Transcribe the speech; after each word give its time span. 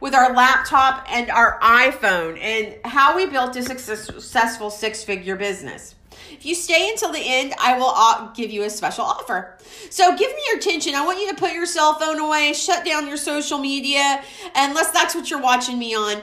with 0.00 0.14
our 0.14 0.32
laptop 0.34 1.06
and 1.08 1.30
our 1.30 1.58
iPhone 1.60 2.38
and 2.40 2.76
how 2.84 3.16
we 3.16 3.26
built 3.26 3.56
a 3.56 3.62
successful 3.62 4.70
six 4.70 5.04
figure 5.04 5.36
business. 5.36 5.94
If 6.32 6.46
you 6.46 6.54
stay 6.54 6.90
until 6.90 7.12
the 7.12 7.22
end, 7.22 7.54
I 7.60 7.78
will 7.78 7.92
uh, 7.94 8.32
give 8.32 8.50
you 8.50 8.64
a 8.64 8.70
special 8.70 9.04
offer. 9.04 9.56
So 9.90 10.16
give 10.16 10.30
me 10.30 10.42
your 10.48 10.58
attention. 10.58 10.94
I 10.94 11.04
want 11.04 11.18
you 11.18 11.28
to 11.30 11.36
put 11.36 11.52
your 11.52 11.66
cell 11.66 11.94
phone 11.94 12.18
away, 12.18 12.52
shut 12.52 12.84
down 12.84 13.06
your 13.06 13.16
social 13.16 13.58
media, 13.58 14.22
unless 14.54 14.90
that's 14.90 15.14
what 15.14 15.30
you're 15.30 15.40
watching 15.40 15.78
me 15.78 15.94
on 15.94 16.22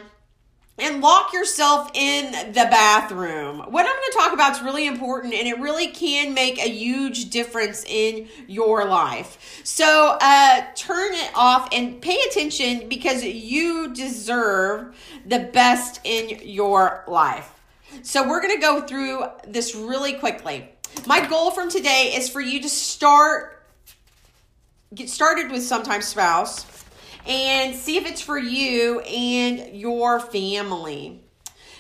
and 0.78 1.02
lock 1.02 1.34
yourself 1.34 1.92
in 1.94 2.32
the 2.54 2.68
bathroom. 2.70 3.60
What 3.60 3.86
I'm 3.86 3.92
going 3.92 4.12
to 4.12 4.18
talk 4.18 4.34
about 4.34 4.54
is 4.54 4.62
really 4.64 4.88
important 4.88 5.34
and 5.34 5.48
it 5.48 5.60
really 5.60 5.88
can 5.88 6.34
make 6.34 6.58
a 6.58 6.70
huge 6.70 7.30
difference 7.30 7.84
in 7.86 8.28
your 8.48 8.86
life. 8.86 9.62
So, 9.64 10.18
uh, 10.20 10.66
turn 10.76 11.14
it 11.14 11.32
off 11.36 11.70
and 11.72 12.02
pay 12.02 12.18
attention 12.30 12.90
because 12.90 13.24
you 13.24 13.94
deserve 13.94 14.96
the 15.26 15.40
best 15.40 16.00
in 16.04 16.40
your 16.44 17.04
life. 17.08 17.52
So, 18.02 18.28
we're 18.28 18.42
going 18.42 18.56
to 18.56 18.62
go 18.62 18.82
through 18.82 19.26
this 19.48 19.76
really 19.76 20.14
quickly. 20.14 20.70
My 21.06 21.26
goal 21.28 21.52
from 21.52 21.70
today 21.70 22.14
is 22.16 22.30
for 22.30 22.42
you 22.42 22.62
to 22.62 22.70
start, 22.70 23.64
get 24.96 25.10
started 25.10 25.52
with 25.52 25.64
Sometimes 25.64 26.08
Spouse 26.08 26.81
and 27.26 27.76
see 27.76 27.98
if 27.98 28.06
it's 28.06 28.22
for 28.22 28.38
you 28.38 29.00
and 29.02 29.76
your 29.76 30.20
family. 30.20 31.22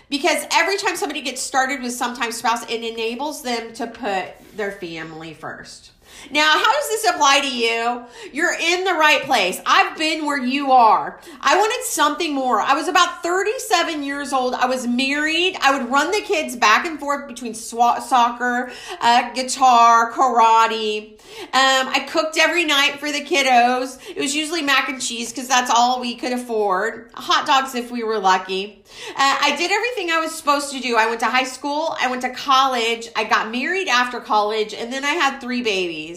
Because 0.09 0.45
every 0.51 0.77
time 0.77 0.97
somebody 0.97 1.21
gets 1.21 1.41
started 1.41 1.81
with 1.81 1.93
sometimes 1.93 2.37
spouse, 2.37 2.63
it 2.69 2.83
enables 2.83 3.43
them 3.43 3.73
to 3.73 3.87
put 3.87 4.57
their 4.57 4.71
family 4.73 5.33
first. 5.33 5.90
Now, 6.29 6.51
how 6.51 6.71
does 6.73 6.89
this 6.89 7.05
apply 7.09 7.41
to 7.41 7.55
you? 7.55 8.03
You're 8.31 8.53
in 8.53 8.83
the 8.83 8.93
right 8.93 9.23
place. 9.23 9.59
I've 9.65 9.97
been 9.97 10.25
where 10.25 10.37
you 10.37 10.71
are. 10.71 11.19
I 11.39 11.57
wanted 11.57 11.83
something 11.85 12.33
more. 12.33 12.61
I 12.61 12.73
was 12.73 12.87
about 12.87 13.23
37 13.23 14.03
years 14.03 14.33
old. 14.33 14.53
I 14.53 14.67
was 14.67 14.85
married. 14.87 15.57
I 15.61 15.77
would 15.77 15.89
run 15.89 16.11
the 16.11 16.21
kids 16.21 16.55
back 16.55 16.85
and 16.85 16.99
forth 16.99 17.27
between 17.27 17.53
sw- 17.53 18.03
soccer, 18.05 18.71
uh, 19.01 19.31
guitar, 19.33 20.11
karate. 20.11 21.13
Um, 21.53 21.87
I 21.93 22.05
cooked 22.09 22.37
every 22.37 22.65
night 22.65 22.99
for 22.99 23.11
the 23.11 23.23
kiddos. 23.23 23.99
It 24.09 24.19
was 24.19 24.35
usually 24.35 24.61
mac 24.61 24.89
and 24.89 25.01
cheese 25.01 25.31
because 25.31 25.47
that's 25.47 25.71
all 25.71 25.99
we 25.99 26.15
could 26.15 26.33
afford. 26.33 27.09
Hot 27.13 27.47
dogs 27.47 27.73
if 27.75 27.91
we 27.91 28.03
were 28.03 28.19
lucky. 28.19 28.83
Uh, 29.09 29.37
I 29.41 29.55
did 29.57 29.71
everything 29.71 30.11
I 30.11 30.19
was 30.19 30.33
supposed 30.35 30.71
to 30.73 30.79
do. 30.79 30.97
I 30.97 31.07
went 31.07 31.21
to 31.21 31.27
high 31.27 31.45
school. 31.45 31.95
I 31.99 32.09
went 32.09 32.21
to 32.23 32.29
college. 32.29 33.07
I 33.15 33.23
got 33.23 33.51
married 33.51 33.87
after 33.87 34.19
college, 34.19 34.73
and 34.73 34.91
then 34.91 35.05
I 35.05 35.11
had 35.11 35.39
three 35.39 35.61
babies. 35.61 36.10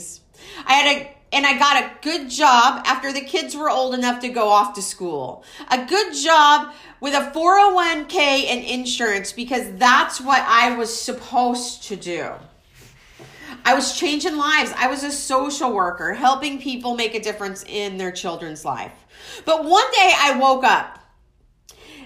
I 0.67 0.73
had 0.75 0.97
a 0.97 1.15
and 1.35 1.45
I 1.45 1.59
got 1.59 1.83
a 1.83 1.91
good 2.01 2.31
job 2.31 2.83
after 2.87 3.13
the 3.13 3.21
kids 3.21 3.57
were 3.57 3.69
old 3.69 3.93
enough 3.93 4.21
to 4.21 4.29
go 4.29 4.49
off 4.49 4.75
to 4.75 4.83
school. 4.83 5.43
A 5.69 5.85
good 5.85 6.15
job 6.15 6.73
with 7.01 7.13
a 7.13 7.33
401k 7.33 8.47
and 8.47 8.65
insurance 8.65 9.33
because 9.33 9.67
that's 9.73 10.21
what 10.21 10.43
I 10.47 10.77
was 10.77 10.97
supposed 10.97 11.83
to 11.89 11.97
do. 11.97 12.31
I 13.65 13.75
was 13.75 13.99
changing 13.99 14.37
lives. 14.37 14.73
I 14.77 14.87
was 14.87 15.03
a 15.03 15.11
social 15.11 15.73
worker, 15.73 16.13
helping 16.13 16.61
people 16.61 16.95
make 16.95 17.17
a 17.17 17.21
difference 17.21 17.65
in 17.67 17.97
their 17.97 18.13
children's 18.13 18.65
life. 18.65 18.93
But 19.45 19.65
one 19.65 19.91
day 19.91 20.13
I 20.17 20.39
woke 20.39 20.63
up. 20.63 21.01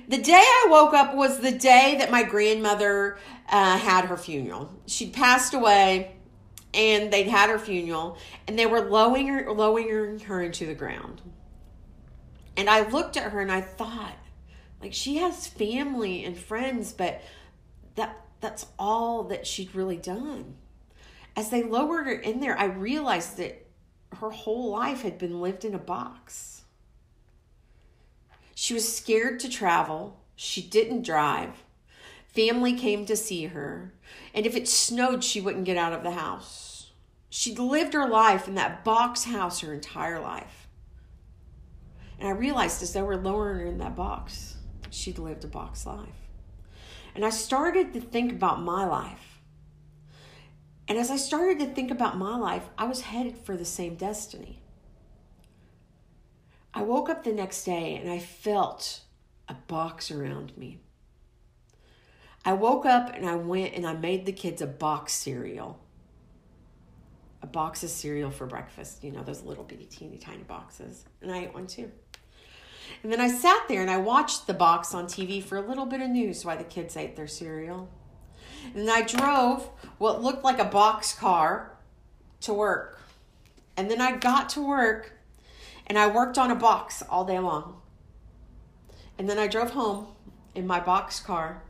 The 0.09 0.19
day 0.19 0.41
I 0.41 0.69
woke 0.71 0.95
up 0.95 1.15
was 1.15 1.41
the 1.41 1.53
day 1.53 1.97
that 1.99 2.11
my 2.11 2.23
grandmother 2.23 3.19
uh, 3.51 3.77
had 3.77 4.07
her 4.07 4.17
funeral. 4.17 4.73
She'd 4.87 5.13
passed 5.13 5.53
away 5.53 6.15
and 6.75 7.13
they'd 7.13 7.29
had 7.29 7.51
her 7.51 7.59
funeral 7.59 8.19
and 8.47 8.59
they 8.59 8.67
were 8.67 8.81
lowering 8.81 9.29
her, 9.29 9.53
lowering 9.53 10.21
her 10.21 10.43
into 10.43 10.67
the 10.67 10.75
ground. 10.75 11.23
And 12.57 12.69
I 12.69 12.89
looked 12.89 13.17
at 13.17 13.33
her 13.33 13.41
and 13.41 13.53
I 13.53 13.61
thought, 13.61 14.17
like 14.81 14.93
she 14.93 15.17
has 15.17 15.47
family 15.47 16.25
and 16.25 16.37
friends, 16.37 16.93
but 16.93 17.21
that 17.95 18.21
that's 18.41 18.67
all 18.79 19.25
that 19.25 19.47
she'd 19.47 19.75
really 19.75 19.97
done. 19.97 20.57
As 21.37 21.51
they 21.51 21.63
lowered 21.63 22.07
her 22.07 22.13
in 22.13 22.41
there, 22.41 22.59
I 22.59 22.65
realized 22.65 23.37
that 23.37 23.67
her 24.21 24.31
whole 24.31 24.71
life 24.71 25.03
had 25.03 25.19
been 25.19 25.41
lived 25.41 25.65
in 25.65 25.75
a 25.75 25.79
box. 25.79 26.63
She 28.55 28.75
was 28.75 28.97
scared 28.97 29.39
to 29.41 29.49
travel. 29.49 30.21
She 30.35 30.63
didn't 30.63 31.03
drive. 31.03 31.65
Family 32.35 32.75
came 32.75 33.07
to 33.07 33.17
see 33.17 33.47
her. 33.47 33.93
And 34.35 34.47
if 34.47 34.55
it 34.55 34.69
snowed, 34.69 35.25
she 35.25 35.41
wouldn't 35.41 35.65
get 35.65 35.77
out 35.77 35.93
of 35.93 36.03
the 36.03 36.13
house. 36.13 36.93
She'd 37.31 37.59
lived 37.59 37.95
her 37.95 38.09
life 38.09 38.49
in 38.49 38.55
that 38.55 38.85
box 38.85 39.25
house 39.25 39.61
her 39.61 39.75
entire 39.75 40.21
life. 40.21 40.69
And 42.19 42.29
I 42.29 42.33
realized 42.33 42.83
as 42.83 42.93
they 42.93 43.03
were 43.03 43.17
lowering 43.17 43.61
her 43.61 43.67
in 43.67 43.79
that 43.79 43.97
box, 43.97 44.57
she'd 44.91 45.19
lived 45.19 45.45
a 45.45 45.49
box 45.49 45.87
life. 45.87 46.09
And 47.15 47.25
I 47.25 47.31
started 47.31 47.93
to 47.95 48.01
think 48.01 48.33
about 48.33 48.63
my 48.63 48.85
life. 48.85 49.41
And 50.87 50.99
as 50.99 51.11
I 51.11 51.17
started 51.17 51.59
to 51.59 51.67
think 51.67 51.91
about 51.91 52.17
my 52.17 52.37
life, 52.37 52.69
I 52.79 52.85
was 52.85 53.03
headed 53.03 53.37
for 53.39 53.57
the 53.57 53.65
same 53.65 53.95
destiny. 53.95 54.63
I 56.73 56.83
woke 56.83 57.09
up 57.09 57.25
the 57.25 57.33
next 57.33 57.65
day 57.65 57.97
and 57.97 58.11
I 58.11 58.19
felt 58.19 59.01
a 59.49 59.55
box 59.55 60.11
around 60.11 60.57
me. 60.57 60.79
I 62.49 62.53
woke 62.55 62.87
up 62.87 63.15
and 63.15 63.29
I 63.29 63.35
went 63.35 63.75
and 63.75 63.87
I 63.87 63.93
made 63.93 64.25
the 64.25 64.33
kids 64.33 64.63
a 64.63 64.67
box 64.67 65.13
cereal. 65.13 65.79
A 67.43 67.47
box 67.47 67.83
of 67.85 67.91
cereal 67.91 68.31
for 68.31 68.47
breakfast, 68.47 69.05
you 69.05 69.13
know, 69.13 69.23
those 69.23 69.43
little 69.43 69.65
bitty 69.65 69.85
teeny 69.85 70.17
tiny 70.17 70.45
boxes. 70.45 71.05
And 71.21 71.31
I 71.31 71.41
ate 71.41 71.53
one 71.53 71.67
too. 71.67 71.91
And 73.03 73.13
then 73.13 73.21
I 73.21 73.29
sat 73.29 73.69
there 73.69 73.83
and 73.83 73.91
I 73.91 73.99
watched 73.99 74.47
the 74.47 74.55
box 74.55 74.95
on 74.95 75.05
TV 75.05 75.43
for 75.43 75.59
a 75.59 75.61
little 75.61 75.85
bit 75.85 76.01
of 76.01 76.09
news 76.09 76.43
while 76.43 76.57
the 76.57 76.65
kids 76.65 76.97
ate 76.97 77.17
their 77.17 77.27
cereal. 77.27 77.91
And 78.75 78.89
I 78.89 79.03
drove 79.03 79.69
what 79.99 80.23
looked 80.23 80.43
like 80.43 80.59
a 80.59 80.65
box 80.65 81.13
car 81.13 81.77
to 82.41 82.55
work. 82.55 82.99
And 83.77 83.91
then 83.91 84.01
I 84.01 84.17
got 84.17 84.49
to 84.51 84.67
work 84.67 85.13
and 85.87 85.99
I 85.99 86.07
worked 86.07 86.39
on 86.39 86.51
a 86.51 86.55
box 86.55 87.03
all 87.11 87.27
day 87.27 87.41
long. 87.41 87.83
And 89.19 89.29
then 89.29 89.39
I 89.39 89.49
drove 89.49 89.73
home 89.73 90.07
in 90.55 90.67
my 90.67 90.81
box 90.81 91.21
car 91.21 91.63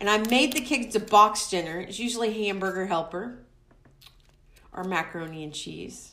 and 0.00 0.10
I 0.10 0.18
made 0.18 0.52
the 0.52 0.60
kids 0.60 0.96
a 0.96 1.00
box 1.00 1.48
dinner. 1.48 1.80
It's 1.80 1.98
usually 1.98 2.44
hamburger 2.44 2.86
helper 2.86 3.38
or 4.72 4.84
macaroni 4.84 5.44
and 5.44 5.54
cheese. 5.54 6.12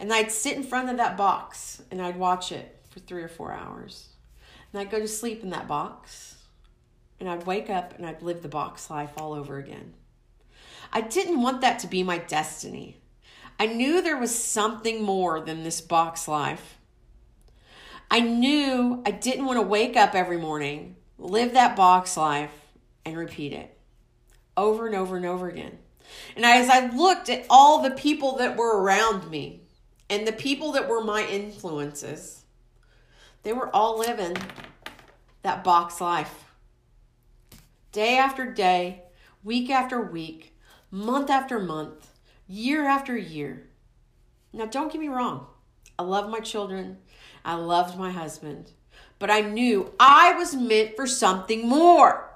And 0.00 0.12
I'd 0.12 0.32
sit 0.32 0.56
in 0.56 0.62
front 0.62 0.90
of 0.90 0.96
that 0.96 1.16
box 1.16 1.82
and 1.90 2.00
I'd 2.00 2.18
watch 2.18 2.52
it 2.52 2.80
for 2.90 3.00
three 3.00 3.22
or 3.22 3.28
four 3.28 3.52
hours. 3.52 4.08
And 4.72 4.80
I'd 4.80 4.90
go 4.90 4.98
to 4.98 5.08
sleep 5.08 5.42
in 5.42 5.50
that 5.50 5.68
box. 5.68 6.36
And 7.20 7.28
I'd 7.28 7.46
wake 7.46 7.70
up 7.70 7.96
and 7.96 8.04
I'd 8.04 8.22
live 8.22 8.42
the 8.42 8.48
box 8.48 8.90
life 8.90 9.12
all 9.16 9.32
over 9.32 9.58
again. 9.58 9.94
I 10.92 11.02
didn't 11.02 11.40
want 11.40 11.60
that 11.60 11.78
to 11.80 11.86
be 11.86 12.02
my 12.02 12.18
destiny. 12.18 12.96
I 13.60 13.66
knew 13.66 14.02
there 14.02 14.18
was 14.18 14.34
something 14.34 15.02
more 15.02 15.40
than 15.40 15.62
this 15.62 15.80
box 15.80 16.26
life. 16.26 16.78
I 18.10 18.20
knew 18.20 19.02
I 19.06 19.10
didn't 19.10 19.46
want 19.46 19.58
to 19.58 19.66
wake 19.66 19.96
up 19.96 20.14
every 20.14 20.36
morning, 20.36 20.96
live 21.18 21.52
that 21.52 21.76
box 21.76 22.16
life, 22.16 22.50
and 23.04 23.16
repeat 23.16 23.52
it 23.52 23.76
over 24.56 24.86
and 24.86 24.94
over 24.94 25.16
and 25.16 25.26
over 25.26 25.48
again. 25.48 25.78
And 26.36 26.44
as 26.44 26.68
I 26.68 26.86
looked 26.86 27.28
at 27.28 27.46
all 27.48 27.82
the 27.82 27.90
people 27.90 28.36
that 28.36 28.56
were 28.56 28.82
around 28.82 29.30
me 29.30 29.62
and 30.10 30.26
the 30.26 30.32
people 30.32 30.72
that 30.72 30.88
were 30.88 31.02
my 31.02 31.24
influences, 31.26 32.44
they 33.42 33.52
were 33.52 33.74
all 33.74 33.98
living 33.98 34.36
that 35.42 35.64
box 35.64 36.00
life. 36.00 36.44
Day 37.92 38.16
after 38.16 38.50
day, 38.50 39.02
week 39.42 39.70
after 39.70 40.00
week, 40.00 40.56
month 40.90 41.30
after 41.30 41.58
month, 41.58 42.12
year 42.46 42.84
after 42.86 43.16
year. 43.16 43.68
Now, 44.52 44.66
don't 44.66 44.92
get 44.92 45.00
me 45.00 45.08
wrong. 45.08 45.46
I 45.98 46.02
love 46.02 46.30
my 46.30 46.40
children. 46.40 46.98
I 47.44 47.54
loved 47.54 47.98
my 47.98 48.10
husband. 48.10 48.72
But 49.18 49.30
I 49.30 49.40
knew 49.40 49.92
I 49.98 50.34
was 50.34 50.54
meant 50.54 50.96
for 50.96 51.06
something 51.06 51.66
more. 51.68 52.31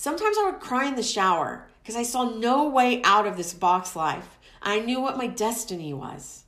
Sometimes 0.00 0.38
I 0.38 0.50
would 0.50 0.60
cry 0.60 0.86
in 0.86 0.94
the 0.94 1.02
shower 1.02 1.66
because 1.82 1.94
I 1.94 2.04
saw 2.04 2.24
no 2.24 2.66
way 2.66 3.02
out 3.02 3.26
of 3.26 3.36
this 3.36 3.52
box 3.52 3.94
life. 3.94 4.38
I 4.62 4.80
knew 4.80 4.98
what 4.98 5.18
my 5.18 5.26
destiny 5.26 5.92
was 5.92 6.44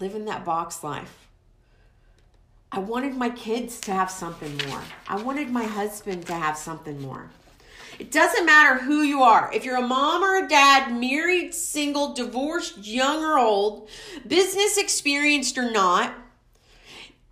living 0.00 0.24
that 0.24 0.44
box 0.44 0.82
life. 0.82 1.28
I 2.72 2.80
wanted 2.80 3.14
my 3.14 3.30
kids 3.30 3.78
to 3.82 3.92
have 3.92 4.10
something 4.10 4.56
more. 4.66 4.82
I 5.06 5.14
wanted 5.22 5.48
my 5.48 5.62
husband 5.62 6.26
to 6.26 6.34
have 6.34 6.58
something 6.58 7.00
more. 7.00 7.30
It 8.00 8.10
doesn't 8.10 8.44
matter 8.44 8.80
who 8.80 9.02
you 9.02 9.22
are. 9.22 9.48
If 9.54 9.64
you're 9.64 9.76
a 9.76 9.86
mom 9.86 10.24
or 10.24 10.44
a 10.44 10.48
dad, 10.48 10.92
married, 10.92 11.54
single, 11.54 12.14
divorced, 12.14 12.78
young 12.78 13.22
or 13.22 13.38
old, 13.38 13.88
business 14.26 14.76
experienced 14.76 15.56
or 15.56 15.70
not, 15.70 16.14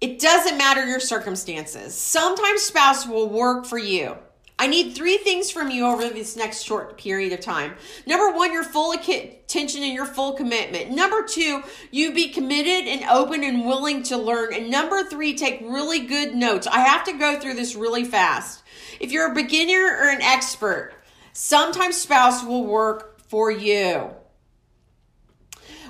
it 0.00 0.20
doesn't 0.20 0.58
matter 0.58 0.86
your 0.86 1.00
circumstances. 1.00 1.96
Sometimes 1.96 2.62
spouse 2.62 3.04
will 3.04 3.28
work 3.28 3.66
for 3.66 3.78
you. 3.78 4.16
I 4.58 4.69
need 4.69 4.94
three 4.94 5.19
things 5.19 5.50
from 5.50 5.70
you 5.70 5.87
over 5.87 6.08
this 6.08 6.35
next 6.35 6.62
short 6.62 6.97
period 6.97 7.35
of 7.35 7.41
time. 7.41 7.75
Number 8.06 8.35
one, 8.35 8.53
your 8.53 8.64
full 8.64 8.93
attention 8.93 9.82
and 9.82 9.93
your 9.93 10.06
full 10.06 10.32
commitment. 10.32 10.91
Number 10.93 11.23
two, 11.23 11.62
you 11.91 12.14
be 12.14 12.29
committed 12.29 12.88
and 12.88 13.05
open 13.11 13.44
and 13.44 13.67
willing 13.67 14.03
to 14.05 14.17
learn. 14.17 14.55
And 14.55 14.70
number 14.70 15.05
three, 15.05 15.37
take 15.37 15.61
really 15.61 16.06
good 16.06 16.35
notes. 16.35 16.67
I 16.67 16.81
have 16.81 17.05
to 17.05 17.12
go 17.12 17.38
through 17.38 17.55
this 17.55 17.76
really 17.76 18.05
fast. 18.05 18.62
If 18.99 19.12
you're 19.12 19.31
a 19.31 19.35
beginner 19.35 19.99
or 20.00 20.08
an 20.08 20.23
expert, 20.23 20.94
sometimes 21.35 21.99
spouse 21.99 22.43
will 22.43 22.64
work 22.64 23.20
for 23.29 23.50
you. 23.50 24.11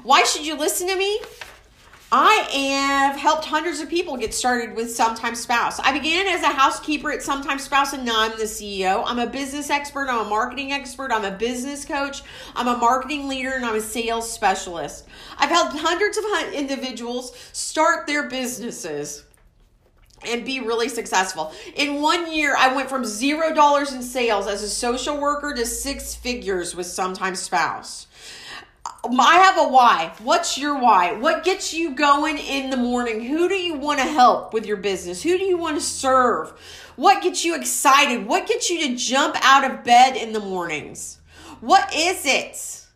Why 0.02 0.24
should 0.24 0.44
you 0.44 0.56
listen 0.56 0.88
to 0.88 0.96
me? 0.96 1.20
I 2.12 2.46
have 2.52 3.16
helped 3.16 3.46
hundreds 3.46 3.80
of 3.80 3.88
people 3.88 4.16
get 4.16 4.32
started 4.32 4.76
with 4.76 4.94
Sometime 4.94 5.34
Spouse. 5.34 5.80
I 5.80 5.92
began 5.92 6.28
as 6.28 6.40
a 6.44 6.52
housekeeper 6.52 7.10
at 7.10 7.20
Sometime 7.20 7.58
Spouse, 7.58 7.94
and 7.94 8.04
now 8.04 8.20
I'm 8.20 8.38
the 8.38 8.44
CEO. 8.44 9.02
I'm 9.04 9.18
a 9.18 9.26
business 9.26 9.70
expert, 9.70 10.08
I'm 10.08 10.24
a 10.24 10.28
marketing 10.28 10.70
expert, 10.70 11.10
I'm 11.10 11.24
a 11.24 11.32
business 11.32 11.84
coach, 11.84 12.22
I'm 12.54 12.68
a 12.68 12.76
marketing 12.76 13.26
leader, 13.26 13.54
and 13.54 13.64
I'm 13.64 13.74
a 13.74 13.80
sales 13.80 14.30
specialist. 14.30 15.08
I've 15.36 15.48
helped 15.48 15.76
hundreds 15.78 16.16
of 16.16 16.24
individuals 16.54 17.36
start 17.52 18.06
their 18.06 18.28
businesses 18.28 19.24
and 20.24 20.44
be 20.44 20.60
really 20.60 20.88
successful. 20.88 21.52
In 21.74 22.00
one 22.00 22.32
year, 22.32 22.54
I 22.56 22.72
went 22.72 22.88
from 22.88 23.04
zero 23.04 23.52
dollars 23.52 23.92
in 23.92 24.02
sales 24.02 24.46
as 24.46 24.62
a 24.62 24.68
social 24.68 25.20
worker 25.20 25.54
to 25.54 25.66
six 25.66 26.14
figures 26.14 26.76
with 26.76 26.86
Sometime 26.86 27.34
Spouse. 27.34 28.06
I 29.04 29.38
have 29.38 29.58
a 29.58 29.68
why. 29.68 30.12
What's 30.18 30.58
your 30.58 30.78
why? 30.78 31.12
What 31.12 31.44
gets 31.44 31.72
you 31.72 31.94
going 31.94 32.38
in 32.38 32.70
the 32.70 32.76
morning? 32.76 33.24
Who 33.24 33.48
do 33.48 33.54
you 33.54 33.74
want 33.74 33.98
to 33.98 34.04
help 34.04 34.52
with 34.52 34.66
your 34.66 34.76
business? 34.76 35.22
Who 35.22 35.38
do 35.38 35.44
you 35.44 35.56
want 35.56 35.76
to 35.76 35.82
serve? 35.82 36.52
What 36.96 37.22
gets 37.22 37.44
you 37.44 37.54
excited? 37.54 38.26
What 38.26 38.46
gets 38.46 38.70
you 38.70 38.88
to 38.88 38.96
jump 38.96 39.36
out 39.42 39.70
of 39.70 39.84
bed 39.84 40.16
in 40.16 40.32
the 40.32 40.40
mornings? 40.40 41.20
What 41.60 41.94
is 41.94 42.24
it? 42.26 42.86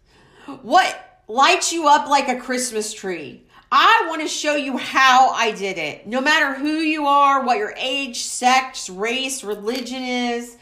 What 0.63 1.23
lights 1.29 1.73
you 1.73 1.87
up 1.89 2.09
like 2.09 2.29
a 2.29 2.41
Christmas 2.41 2.93
tree? 2.93 3.45
I 3.73 4.07
want 4.09 4.21
to 4.21 4.29
show 4.29 4.57
you 4.57 4.77
how 4.79 5.31
I 5.31 5.53
did 5.53 5.79
it. 5.79 6.07
No 6.07 6.21
matter 6.21 6.55
who 6.55 6.79
you 6.79 7.07
are, 7.07 7.45
what 7.45 7.59
your 7.59 7.75
age, 7.77 8.23
sex, 8.23 8.91
race, 8.91 9.45
religion 9.45 10.03
is, 10.03 10.57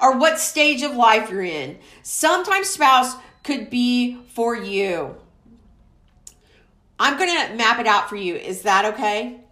or 0.00 0.16
what 0.16 0.38
stage 0.38 0.82
of 0.82 0.94
life 0.94 1.28
you're 1.28 1.42
in. 1.42 1.78
Sometimes 2.02 2.68
spouse 2.68 3.16
could 3.42 3.70
be 3.70 4.18
for 4.28 4.56
you. 4.56 5.16
I'm 6.98 7.16
going 7.18 7.30
to 7.30 7.54
map 7.54 7.78
it 7.80 7.86
out 7.86 8.08
for 8.08 8.16
you. 8.16 8.36
Is 8.36 8.62
that 8.62 8.94
okay? 8.94 9.42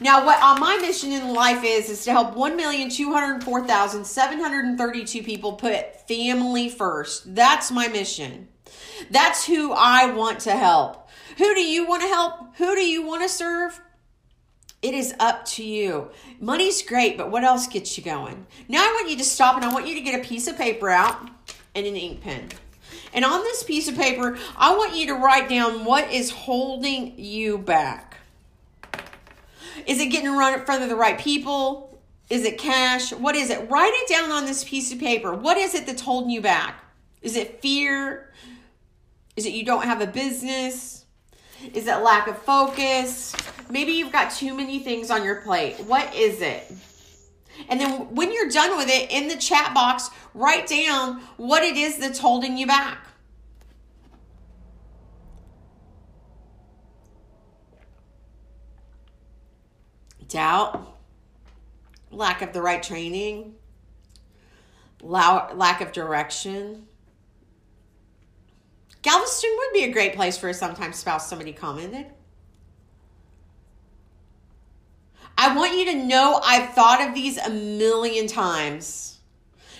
Now, 0.00 0.24
what 0.24 0.42
uh, 0.42 0.56
my 0.58 0.78
mission 0.78 1.12
in 1.12 1.32
life 1.32 1.62
is 1.62 1.88
is 1.88 2.02
to 2.04 2.10
help 2.10 2.34
1,204,732 2.34 5.24
people 5.24 5.52
put 5.52 6.08
family 6.08 6.68
first. 6.68 7.32
That's 7.34 7.70
my 7.70 7.86
mission. 7.88 8.48
That's 9.10 9.46
who 9.46 9.72
I 9.72 10.12
want 10.12 10.40
to 10.40 10.50
help. 10.52 11.08
Who 11.38 11.54
do 11.54 11.60
you 11.60 11.86
want 11.86 12.02
to 12.02 12.08
help? 12.08 12.56
Who 12.56 12.74
do 12.74 12.84
you 12.84 13.06
want 13.06 13.22
to 13.22 13.28
serve? 13.28 13.80
It 14.82 14.94
is 14.94 15.14
up 15.18 15.44
to 15.46 15.64
you. 15.64 16.10
Money's 16.40 16.82
great, 16.82 17.16
but 17.16 17.30
what 17.30 17.44
else 17.44 17.66
gets 17.66 17.96
you 17.96 18.04
going? 18.04 18.46
Now 18.68 18.82
I 18.82 18.92
want 18.92 19.08
you 19.10 19.16
to 19.16 19.24
stop 19.24 19.56
and 19.56 19.64
I 19.64 19.72
want 19.72 19.86
you 19.86 19.94
to 19.94 20.00
get 20.00 20.20
a 20.20 20.22
piece 20.22 20.46
of 20.46 20.58
paper 20.58 20.90
out 20.90 21.16
and 21.74 21.86
an 21.86 21.96
ink 21.96 22.20
pen. 22.20 22.50
And 23.14 23.24
on 23.24 23.42
this 23.44 23.62
piece 23.62 23.88
of 23.88 23.96
paper, 23.96 24.36
I 24.56 24.76
want 24.76 24.96
you 24.96 25.06
to 25.06 25.14
write 25.14 25.48
down 25.48 25.84
what 25.84 26.10
is 26.10 26.30
holding 26.30 27.14
you 27.16 27.58
back. 27.58 28.18
Is 29.86 30.00
it 30.00 30.06
getting 30.06 30.30
run 30.36 30.58
in 30.58 30.66
front 30.66 30.82
of 30.82 30.88
the 30.88 30.96
right 30.96 31.18
people? 31.18 32.02
Is 32.28 32.44
it 32.44 32.58
cash? 32.58 33.12
What 33.12 33.36
is 33.36 33.50
it? 33.50 33.70
Write 33.70 33.92
it 33.94 34.08
down 34.08 34.32
on 34.32 34.46
this 34.46 34.64
piece 34.64 34.92
of 34.92 34.98
paper. 34.98 35.32
What 35.32 35.56
is 35.56 35.74
it 35.74 35.86
that's 35.86 36.02
holding 36.02 36.30
you 36.30 36.40
back? 36.40 36.82
Is 37.22 37.36
it 37.36 37.62
fear? 37.62 38.32
Is 39.36 39.46
it 39.46 39.52
you 39.52 39.64
don't 39.64 39.84
have 39.84 40.00
a 40.00 40.06
business? 40.06 41.04
Is 41.72 41.86
it 41.86 41.96
lack 41.98 42.26
of 42.26 42.36
focus? 42.38 43.34
Maybe 43.70 43.92
you've 43.92 44.12
got 44.12 44.32
too 44.32 44.54
many 44.54 44.80
things 44.80 45.10
on 45.10 45.24
your 45.24 45.36
plate. 45.36 45.76
What 45.86 46.12
is 46.14 46.40
it? 46.40 46.72
And 47.68 47.80
then 47.80 48.14
when 48.14 48.32
you're 48.32 48.50
done 48.50 48.76
with 48.76 48.88
it, 48.88 49.10
in 49.10 49.28
the 49.28 49.36
chat 49.36 49.74
box, 49.74 50.10
write 50.34 50.66
down 50.66 51.20
what 51.36 51.62
it 51.62 51.76
is 51.76 51.98
that's 51.98 52.18
holding 52.18 52.56
you 52.56 52.66
back. 52.66 53.06
Doubt, 60.28 60.96
lack 62.10 62.42
of 62.42 62.52
the 62.52 62.60
right 62.60 62.82
training, 62.82 63.54
lack 65.00 65.80
of 65.80 65.92
direction. 65.92 66.88
Galveston 69.02 69.50
would 69.58 69.72
be 69.72 69.84
a 69.84 69.92
great 69.92 70.14
place 70.14 70.36
for 70.36 70.48
a 70.48 70.54
sometimes 70.54 70.96
spouse, 70.96 71.28
somebody 71.28 71.52
commented. 71.52 72.06
I 75.36 75.56
want 75.56 75.76
you 75.76 75.84
to 75.86 76.04
know 76.06 76.40
I've 76.44 76.74
thought 76.74 77.06
of 77.06 77.14
these 77.14 77.38
a 77.38 77.50
million 77.50 78.26
times. 78.26 79.18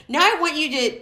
Now 0.09 0.21
I 0.21 0.41
want 0.41 0.57
you 0.57 0.71
to 0.71 1.01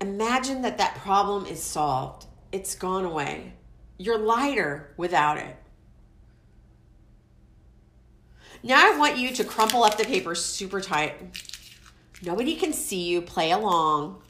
imagine 0.00 0.62
that 0.62 0.78
that 0.78 0.96
problem 0.96 1.46
is 1.46 1.62
solved. 1.62 2.26
It's 2.52 2.74
gone 2.74 3.04
away. 3.04 3.54
You're 3.98 4.18
lighter 4.18 4.92
without 4.96 5.38
it. 5.38 5.56
Now 8.62 8.92
I 8.92 8.98
want 8.98 9.16
you 9.16 9.32
to 9.32 9.44
crumple 9.44 9.84
up 9.84 9.96
the 9.96 10.04
paper 10.04 10.34
super 10.34 10.80
tight. 10.80 11.14
Nobody 12.22 12.56
can 12.56 12.72
see 12.72 13.04
you. 13.04 13.22
Play 13.22 13.52
along. 13.52 14.22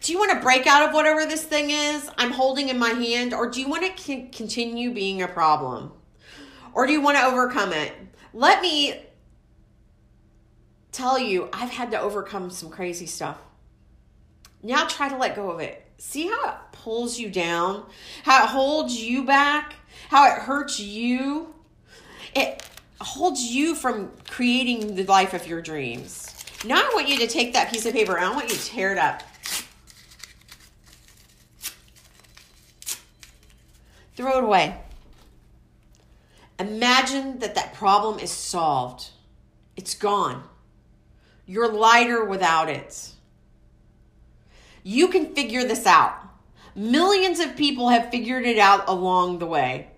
Do 0.00 0.12
you 0.12 0.18
want 0.18 0.32
to 0.32 0.40
break 0.40 0.66
out 0.66 0.88
of 0.88 0.94
whatever 0.94 1.26
this 1.26 1.44
thing 1.44 1.70
is 1.70 2.10
I'm 2.16 2.32
holding 2.32 2.70
in 2.70 2.78
my 2.78 2.90
hand, 2.90 3.34
or 3.34 3.48
do 3.48 3.60
you 3.60 3.68
want 3.68 3.84
to 3.96 4.26
continue 4.32 4.92
being 4.92 5.22
a 5.22 5.28
problem? 5.28 5.92
Or 6.72 6.86
do 6.86 6.92
you 6.92 7.00
want 7.00 7.18
to 7.18 7.24
overcome 7.24 7.72
it? 7.72 7.92
Let 8.32 8.62
me 8.62 9.02
tell 10.92 11.18
you, 11.18 11.48
I've 11.52 11.70
had 11.70 11.90
to 11.92 12.00
overcome 12.00 12.50
some 12.50 12.70
crazy 12.70 13.06
stuff. 13.06 13.38
Now 14.62 14.86
try 14.86 15.08
to 15.08 15.16
let 15.16 15.34
go 15.34 15.50
of 15.50 15.60
it. 15.60 15.86
See 15.98 16.28
how 16.28 16.48
it 16.50 16.56
pulls 16.72 17.18
you 17.18 17.30
down, 17.30 17.86
how 18.24 18.44
it 18.44 18.48
holds 18.48 19.00
you 19.00 19.24
back, 19.24 19.74
how 20.08 20.26
it 20.26 20.42
hurts 20.42 20.80
you. 20.80 21.54
It 22.34 22.62
holds 23.00 23.42
you 23.42 23.74
from 23.74 24.10
creating 24.28 24.94
the 24.94 25.04
life 25.04 25.34
of 25.34 25.46
your 25.46 25.62
dreams. 25.62 26.34
Now 26.64 26.76
I 26.76 26.90
want 26.94 27.08
you 27.08 27.18
to 27.18 27.26
take 27.26 27.52
that 27.54 27.70
piece 27.70 27.86
of 27.86 27.92
paper 27.92 28.16
and 28.16 28.24
I 28.24 28.30
want 28.30 28.50
you 28.50 28.56
to 28.56 28.64
tear 28.64 28.92
it 28.92 28.98
up. 28.98 29.22
Throw 34.16 34.38
it 34.38 34.44
away. 34.44 34.78
Imagine 36.60 37.38
that 37.38 37.54
that 37.54 37.72
problem 37.72 38.18
is 38.18 38.30
solved. 38.30 39.08
It's 39.76 39.94
gone. 39.94 40.44
You're 41.46 41.72
lighter 41.72 42.22
without 42.22 42.68
it. 42.68 43.12
You 44.82 45.08
can 45.08 45.34
figure 45.34 45.64
this 45.64 45.86
out. 45.86 46.14
Millions 46.74 47.40
of 47.40 47.56
people 47.56 47.88
have 47.88 48.10
figured 48.10 48.44
it 48.44 48.58
out 48.58 48.84
along 48.88 49.38
the 49.38 49.46
way. 49.46 49.88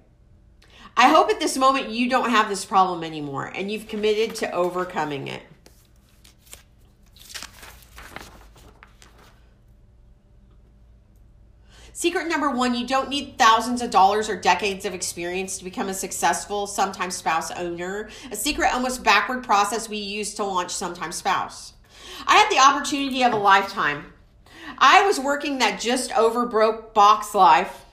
I 0.97 1.09
hope 1.09 1.31
at 1.31 1.41
this 1.41 1.57
moment 1.57 1.89
you 1.89 2.09
don't 2.09 2.31
have 2.31 2.49
this 2.49 2.65
problem 2.65 3.03
anymore 3.03 3.47
and 3.47 3.71
you've 3.71 3.89
committed 3.89 4.37
to 4.37 4.53
overcoming 4.53 5.27
it. 5.27 5.43
Secret 12.03 12.27
number 12.27 12.51
one 12.51 12.75
you 12.75 12.85
don't 12.85 13.09
need 13.09 13.39
thousands 13.39 13.81
of 13.81 13.89
dollars 13.89 14.29
or 14.29 14.35
decades 14.35 14.85
of 14.85 14.93
experience 14.93 15.57
to 15.57 15.63
become 15.63 15.89
a 15.89 15.95
successful, 15.95 16.67
sometimes 16.67 17.15
spouse 17.15 17.53
owner. 17.53 18.09
A 18.33 18.35
secret, 18.35 18.75
almost 18.75 19.05
backward 19.05 19.45
process 19.45 19.89
we 19.89 19.99
use 19.99 20.35
to 20.35 20.43
launch 20.43 20.73
sometimes 20.73 21.15
spouse. 21.15 21.75
I 22.27 22.39
had 22.39 22.51
the 22.51 22.59
opportunity 22.59 23.23
of 23.23 23.33
a 23.33 23.37
lifetime. 23.37 24.13
I 24.79 25.07
was 25.07 25.21
working 25.21 25.59
that 25.59 25.81
just 25.81 26.11
over 26.19 26.45
broke 26.45 26.93
box 26.93 27.37
life, 27.37 27.85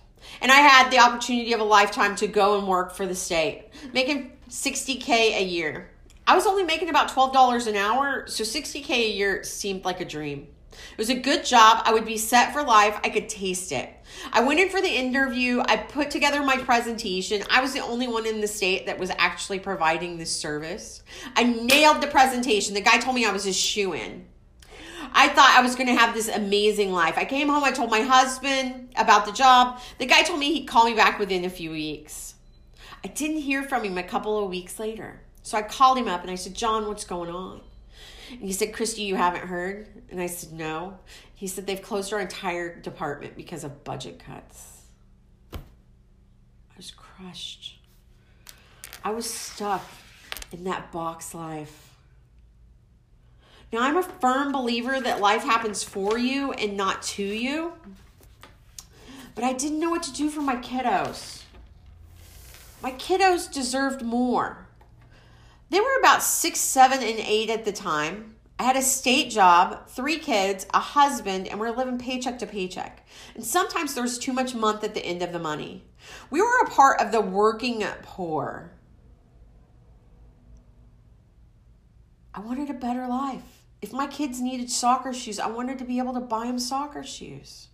and 0.41 0.51
I 0.51 0.55
had 0.55 0.89
the 0.89 0.97
opportunity 0.97 1.53
of 1.53 1.59
a 1.59 1.63
lifetime 1.63 2.15
to 2.15 2.25
go 2.25 2.57
and 2.57 2.67
work 2.67 2.95
for 2.95 3.05
the 3.05 3.13
state, 3.13 3.65
making 3.93 4.31
60K 4.49 5.37
a 5.37 5.43
year. 5.43 5.91
I 6.25 6.33
was 6.33 6.47
only 6.47 6.63
making 6.63 6.89
about 6.89 7.11
$12 7.11 7.67
an 7.67 7.75
hour, 7.75 8.25
so 8.25 8.43
60K 8.43 8.89
a 8.89 9.11
year 9.11 9.43
seemed 9.43 9.85
like 9.85 10.01
a 10.01 10.05
dream. 10.05 10.47
It 10.91 10.97
was 10.97 11.09
a 11.09 11.15
good 11.15 11.45
job. 11.45 11.81
I 11.85 11.93
would 11.93 12.05
be 12.05 12.17
set 12.17 12.53
for 12.53 12.63
life. 12.63 12.99
I 13.03 13.09
could 13.09 13.29
taste 13.29 13.71
it. 13.71 13.89
I 14.31 14.41
went 14.41 14.59
in 14.59 14.69
for 14.69 14.81
the 14.81 14.89
interview. 14.89 15.61
I 15.65 15.77
put 15.77 16.11
together 16.11 16.43
my 16.43 16.57
presentation. 16.57 17.43
I 17.49 17.61
was 17.61 17.73
the 17.73 17.81
only 17.81 18.07
one 18.07 18.25
in 18.25 18.41
the 18.41 18.47
state 18.47 18.85
that 18.85 18.99
was 18.99 19.11
actually 19.17 19.59
providing 19.59 20.17
this 20.17 20.31
service. 20.31 21.03
I 21.35 21.43
nailed 21.43 22.01
the 22.01 22.07
presentation. 22.07 22.73
The 22.73 22.81
guy 22.81 22.97
told 22.97 23.15
me 23.15 23.25
I 23.25 23.31
was 23.31 23.45
a 23.45 23.53
shoe 23.53 23.93
in. 23.93 24.25
I 25.11 25.29
thought 25.29 25.55
I 25.57 25.61
was 25.61 25.75
going 25.75 25.87
to 25.87 25.95
have 25.95 26.13
this 26.13 26.27
amazing 26.27 26.91
life. 26.91 27.17
I 27.17 27.25
came 27.25 27.49
home, 27.49 27.63
I 27.63 27.71
told 27.71 27.89
my 27.89 28.01
husband 28.01 28.89
about 28.95 29.25
the 29.25 29.31
job. 29.31 29.79
The 29.97 30.05
guy 30.05 30.21
told 30.23 30.39
me 30.39 30.53
he'd 30.53 30.67
call 30.67 30.85
me 30.85 30.93
back 30.93 31.19
within 31.19 31.45
a 31.45 31.49
few 31.49 31.71
weeks. 31.71 32.35
I 33.03 33.07
didn't 33.07 33.37
hear 33.37 33.63
from 33.63 33.83
him 33.83 33.97
a 33.97 34.03
couple 34.03 34.43
of 34.43 34.49
weeks 34.49 34.77
later. 34.79 35.21
So 35.41 35.57
I 35.57 35.61
called 35.61 35.97
him 35.97 36.07
up 36.07 36.21
and 36.21 36.29
I 36.29 36.35
said, 36.35 36.53
John, 36.53 36.87
what's 36.87 37.05
going 37.05 37.29
on? 37.29 37.61
And 38.31 38.41
he 38.41 38.53
said, 38.53 38.73
Christy, 38.73 39.03
you 39.03 39.15
haven't 39.15 39.45
heard? 39.45 39.87
And 40.09 40.21
I 40.21 40.27
said, 40.27 40.51
No. 40.51 40.99
He 41.33 41.47
said, 41.47 41.65
They've 41.65 41.81
closed 41.81 42.13
our 42.13 42.19
entire 42.19 42.79
department 42.79 43.35
because 43.35 43.63
of 43.63 43.83
budget 43.83 44.21
cuts. 44.23 44.81
I 45.53 45.57
was 46.77 46.91
crushed. 46.91 47.79
I 49.03 49.11
was 49.11 49.29
stuck 49.29 49.83
in 50.51 50.63
that 50.65 50.91
box 50.91 51.33
life. 51.33 51.95
Now, 53.71 53.83
I'm 53.83 53.97
a 53.97 54.03
firm 54.03 54.51
believer 54.51 54.99
that 54.99 55.19
life 55.19 55.43
happens 55.43 55.83
for 55.83 56.17
you 56.17 56.51
and 56.53 56.75
not 56.75 57.03
to 57.03 57.23
you. 57.23 57.73
But 59.35 59.43
I 59.43 59.53
didn't 59.53 59.79
know 59.79 59.91
what 59.91 60.03
to 60.03 60.13
do 60.13 60.29
for 60.29 60.41
my 60.41 60.55
kiddos. 60.55 61.43
My 62.81 62.91
kiddos 62.91 63.51
deserved 63.51 64.01
more. 64.01 64.67
They 65.69 65.79
were 65.79 65.99
about 65.99 66.23
six, 66.23 66.59
seven, 66.59 66.99
and 66.99 67.19
eight 67.19 67.49
at 67.49 67.65
the 67.65 67.71
time. 67.71 68.35
I 68.57 68.63
had 68.63 68.75
a 68.75 68.81
state 68.81 69.29
job, 69.29 69.87
three 69.87 70.17
kids, 70.17 70.65
a 70.73 70.79
husband, 70.79 71.47
and 71.47 71.59
we 71.59 71.67
are 71.67 71.75
living 71.75 71.97
paycheck 71.97 72.39
to 72.39 72.47
paycheck. 72.47 73.07
And 73.35 73.43
sometimes 73.43 73.93
there 73.93 74.03
was 74.03 74.17
too 74.17 74.33
much 74.33 74.53
month 74.53 74.83
at 74.83 74.93
the 74.93 75.05
end 75.05 75.21
of 75.21 75.31
the 75.31 75.39
money. 75.39 75.85
We 76.29 76.41
were 76.41 76.59
a 76.63 76.69
part 76.69 76.99
of 76.99 77.11
the 77.11 77.21
working 77.21 77.83
poor. 78.01 78.71
I 82.33 82.41
wanted 82.41 82.69
a 82.69 82.73
better 82.73 83.07
life. 83.07 83.63
If 83.81 83.93
my 83.93 84.07
kids 84.07 84.41
needed 84.41 84.69
soccer 84.69 85.13
shoes, 85.13 85.39
I 85.39 85.47
wanted 85.47 85.77
to 85.79 85.85
be 85.85 85.99
able 85.99 86.13
to 86.13 86.19
buy 86.19 86.47
them 86.47 86.59
soccer 86.59 87.03
shoes. 87.03 87.69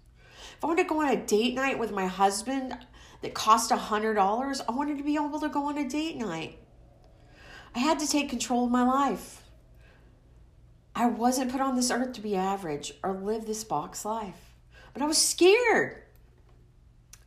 If 0.57 0.63
I 0.63 0.67
wanted 0.67 0.83
to 0.83 0.89
go 0.89 1.01
on 1.01 1.09
a 1.09 1.25
date 1.25 1.55
night 1.55 1.79
with 1.79 1.91
my 1.91 2.05
husband 2.05 2.77
that 3.21 3.33
cost 3.33 3.71
a 3.71 3.75
$100, 3.75 4.61
I 4.67 4.71
wanted 4.71 4.97
to 4.99 5.03
be 5.03 5.15
able 5.15 5.39
to 5.39 5.49
go 5.49 5.65
on 5.65 5.77
a 5.77 5.89
date 5.89 6.17
night. 6.17 6.59
I 7.75 7.79
had 7.79 8.00
to 8.00 8.08
take 8.08 8.29
control 8.29 8.65
of 8.65 8.72
my 8.72 8.84
life. 8.84 9.44
I 10.96 11.08
wasn't 11.08 11.51
put 11.51 11.60
on 11.60 11.75
this 11.75 11.91
earth 11.91 12.13
to 12.13 12.22
be 12.22 12.38
average 12.38 12.94
or 13.03 13.13
live 13.13 13.46
this 13.46 13.65
box 13.65 14.05
life. 14.05 14.53
But 14.94 15.01
I 15.01 15.08
was 15.08 15.17
scared. 15.17 16.01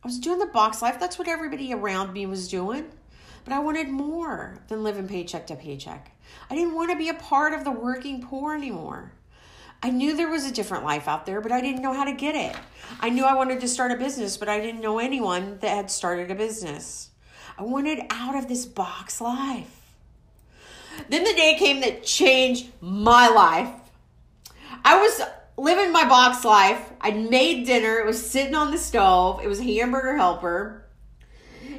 I 0.03 0.07
was 0.07 0.17
doing 0.17 0.39
the 0.39 0.47
box 0.47 0.81
life. 0.81 0.99
That's 0.99 1.19
what 1.19 1.27
everybody 1.27 1.71
around 1.71 2.13
me 2.13 2.25
was 2.25 2.47
doing. 2.47 2.85
But 3.45 3.53
I 3.53 3.59
wanted 3.59 3.89
more 3.89 4.57
than 4.69 4.83
living 4.83 5.07
paycheck 5.07 5.45
to 5.47 5.55
paycheck. 5.55 6.17
I 6.49 6.55
didn't 6.55 6.73
want 6.73 6.89
to 6.89 6.97
be 6.97 7.09
a 7.09 7.13
part 7.13 7.53
of 7.53 7.63
the 7.63 7.71
working 7.71 8.23
poor 8.23 8.55
anymore. 8.55 9.11
I 9.83 9.91
knew 9.91 10.15
there 10.15 10.29
was 10.29 10.45
a 10.45 10.51
different 10.51 10.83
life 10.83 11.07
out 11.07 11.27
there, 11.27 11.41
but 11.41 11.51
I 11.51 11.61
didn't 11.61 11.83
know 11.83 11.93
how 11.93 12.05
to 12.05 12.11
get 12.11 12.33
it. 12.33 12.55
I 12.99 13.09
knew 13.09 13.23
I 13.23 13.35
wanted 13.35 13.61
to 13.61 13.67
start 13.67 13.91
a 13.91 13.97
business, 13.97 14.35
but 14.35 14.49
I 14.49 14.59
didn't 14.59 14.81
know 14.81 14.97
anyone 14.97 15.59
that 15.59 15.75
had 15.75 15.91
started 15.91 16.31
a 16.31 16.35
business. 16.35 17.11
I 17.57 17.63
wanted 17.63 18.01
out 18.09 18.35
of 18.35 18.47
this 18.47 18.65
box 18.65 19.21
life. 19.21 19.78
Then 21.09 21.23
the 21.23 21.33
day 21.33 21.55
came 21.57 21.81
that 21.81 22.03
changed 22.03 22.69
my 22.81 23.27
life. 23.27 23.69
I 24.83 24.99
was 24.99 25.21
living 25.57 25.91
my 25.91 26.07
box 26.07 26.43
life. 26.45 26.91
I'd 27.01 27.29
made 27.29 27.65
dinner. 27.65 27.99
It 27.99 28.05
was 28.05 28.29
sitting 28.29 28.55
on 28.55 28.71
the 28.71 28.77
stove. 28.77 29.41
It 29.43 29.47
was 29.47 29.59
hamburger 29.59 30.17
helper. 30.17 30.85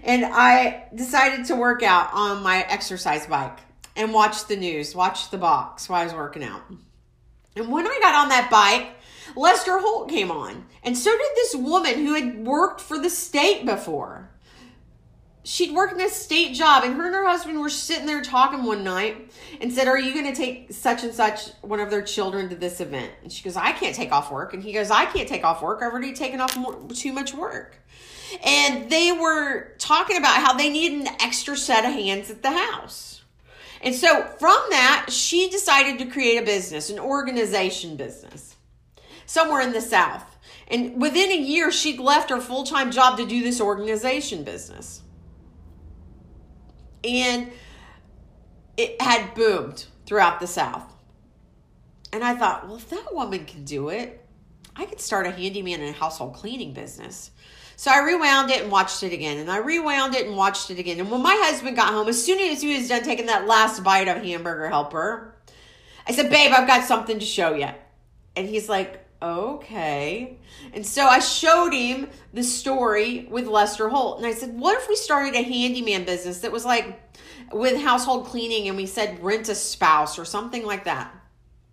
And 0.02 0.24
I 0.24 0.86
decided 0.94 1.46
to 1.46 1.56
work 1.56 1.82
out 1.82 2.10
on 2.12 2.42
my 2.42 2.62
exercise 2.68 3.26
bike 3.26 3.58
and 3.96 4.14
watch 4.14 4.46
the 4.46 4.56
news, 4.56 4.94
watch 4.94 5.30
the 5.30 5.38
box 5.38 5.88
while 5.88 6.00
I 6.00 6.04
was 6.04 6.14
working 6.14 6.44
out. 6.44 6.62
And 7.56 7.70
when 7.70 7.86
I 7.86 7.98
got 8.00 8.14
on 8.14 8.28
that 8.30 8.50
bike, 8.50 8.96
Lester 9.36 9.78
Holt 9.78 10.08
came 10.08 10.30
on. 10.30 10.66
And 10.82 10.96
so 10.96 11.10
did 11.10 11.30
this 11.34 11.54
woman 11.56 11.94
who 12.06 12.14
had 12.14 12.46
worked 12.46 12.80
for 12.80 12.98
the 12.98 13.10
state 13.10 13.66
before 13.66 14.29
she'd 15.50 15.74
worked 15.74 15.94
in 15.94 16.00
a 16.00 16.08
state 16.08 16.54
job 16.54 16.84
and 16.84 16.94
her 16.94 17.06
and 17.06 17.14
her 17.14 17.26
husband 17.26 17.58
were 17.58 17.68
sitting 17.68 18.06
there 18.06 18.22
talking 18.22 18.62
one 18.62 18.84
night 18.84 19.32
and 19.60 19.72
said 19.72 19.88
are 19.88 19.98
you 19.98 20.12
going 20.14 20.32
to 20.32 20.34
take 20.34 20.72
such 20.72 21.02
and 21.02 21.12
such 21.12 21.48
one 21.60 21.80
of 21.80 21.90
their 21.90 22.02
children 22.02 22.48
to 22.48 22.54
this 22.54 22.80
event? 22.80 23.10
And 23.24 23.32
she 23.32 23.42
goes 23.42 23.56
i 23.56 23.72
can't 23.72 23.94
take 23.94 24.12
off 24.12 24.30
work. 24.30 24.54
And 24.54 24.62
he 24.62 24.72
goes 24.72 24.92
i 24.92 25.06
can't 25.06 25.28
take 25.28 25.42
off 25.42 25.60
work. 25.60 25.82
I've 25.82 25.90
already 25.90 26.12
taken 26.12 26.40
off 26.40 26.56
more, 26.56 26.78
too 26.94 27.12
much 27.12 27.34
work. 27.34 27.76
And 28.44 28.88
they 28.88 29.10
were 29.10 29.72
talking 29.78 30.16
about 30.16 30.36
how 30.36 30.52
they 30.52 30.70
need 30.70 30.92
an 30.92 31.08
extra 31.20 31.56
set 31.56 31.84
of 31.84 31.92
hands 31.92 32.30
at 32.30 32.42
the 32.42 32.52
house. 32.52 33.22
And 33.82 33.92
so 33.92 34.22
from 34.38 34.58
that 34.70 35.06
she 35.08 35.50
decided 35.50 35.98
to 35.98 36.06
create 36.06 36.40
a 36.40 36.46
business 36.46 36.90
an 36.90 37.00
organization 37.00 37.96
business 37.96 38.54
somewhere 39.26 39.62
in 39.62 39.72
the 39.72 39.80
south. 39.80 40.24
And 40.68 41.02
within 41.02 41.32
a 41.32 41.36
year 41.36 41.72
she'd 41.72 41.98
left 41.98 42.30
her 42.30 42.40
full-time 42.40 42.92
job 42.92 43.18
to 43.18 43.26
do 43.26 43.42
this 43.42 43.60
organization 43.60 44.44
business 44.44 45.02
and 47.04 47.50
it 48.76 49.00
had 49.00 49.34
boomed 49.34 49.86
throughout 50.06 50.40
the 50.40 50.46
South. 50.46 50.92
And 52.12 52.24
I 52.24 52.34
thought, 52.34 52.66
well, 52.66 52.76
if 52.76 52.88
that 52.90 53.14
woman 53.14 53.44
can 53.44 53.64
do 53.64 53.88
it, 53.88 54.26
I 54.74 54.86
could 54.86 55.00
start 55.00 55.26
a 55.26 55.30
handyman 55.30 55.80
and 55.80 55.94
a 55.94 55.98
household 55.98 56.34
cleaning 56.34 56.72
business. 56.72 57.30
So 57.76 57.90
I 57.90 58.00
rewound 58.00 58.50
it 58.50 58.62
and 58.62 58.70
watched 58.70 59.02
it 59.02 59.12
again, 59.12 59.38
and 59.38 59.50
I 59.50 59.58
rewound 59.58 60.14
it 60.14 60.26
and 60.26 60.36
watched 60.36 60.70
it 60.70 60.78
again. 60.78 61.00
And 61.00 61.10
when 61.10 61.22
my 61.22 61.34
husband 61.44 61.76
got 61.76 61.92
home, 61.92 62.08
as 62.08 62.22
soon 62.22 62.38
as 62.38 62.60
he 62.60 62.76
was 62.76 62.88
done 62.88 63.02
taking 63.02 63.26
that 63.26 63.46
last 63.46 63.82
bite 63.82 64.08
of 64.08 64.22
hamburger 64.22 64.68
helper, 64.68 65.34
I 66.06 66.12
said, 66.12 66.30
Babe, 66.30 66.52
I've 66.52 66.66
got 66.66 66.84
something 66.84 67.18
to 67.18 67.24
show 67.24 67.54
you. 67.54 67.68
And 68.36 68.48
he's 68.48 68.68
like, 68.68 69.06
okay. 69.22 70.38
And 70.72 70.84
so 70.84 71.06
I 71.06 71.18
showed 71.18 71.72
him 71.72 72.08
the 72.32 72.42
story 72.42 73.26
with 73.30 73.46
Lester 73.46 73.88
Holt. 73.88 74.18
And 74.18 74.26
I 74.26 74.32
said, 74.32 74.58
what 74.58 74.80
if 74.80 74.88
we 74.88 74.96
started 74.96 75.34
a 75.34 75.42
handyman 75.42 76.04
business 76.04 76.40
that 76.40 76.52
was 76.52 76.64
like 76.64 77.00
with 77.52 77.80
household 77.80 78.26
cleaning 78.26 78.68
and 78.68 78.76
we 78.76 78.86
said 78.86 79.22
rent 79.22 79.48
a 79.48 79.54
spouse 79.54 80.18
or 80.18 80.24
something 80.24 80.64
like 80.64 80.84
that? 80.84 81.14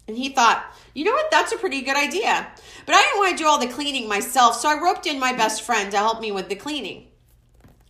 And 0.07 0.17
he 0.17 0.29
thought, 0.29 0.63
you 0.93 1.03
know 1.03 1.11
what? 1.11 1.29
That's 1.31 1.51
a 1.51 1.57
pretty 1.57 1.81
good 1.81 1.97
idea. 1.97 2.47
But 2.85 2.95
I 2.95 3.01
didn't 3.01 3.17
want 3.19 3.37
to 3.37 3.43
do 3.43 3.47
all 3.47 3.59
the 3.59 3.67
cleaning 3.67 4.07
myself. 4.07 4.55
So 4.55 4.69
I 4.69 4.81
roped 4.81 5.05
in 5.05 5.19
my 5.19 5.33
best 5.33 5.63
friend 5.63 5.91
to 5.91 5.97
help 5.97 6.21
me 6.21 6.31
with 6.31 6.47
the 6.47 6.55
cleaning. 6.55 7.07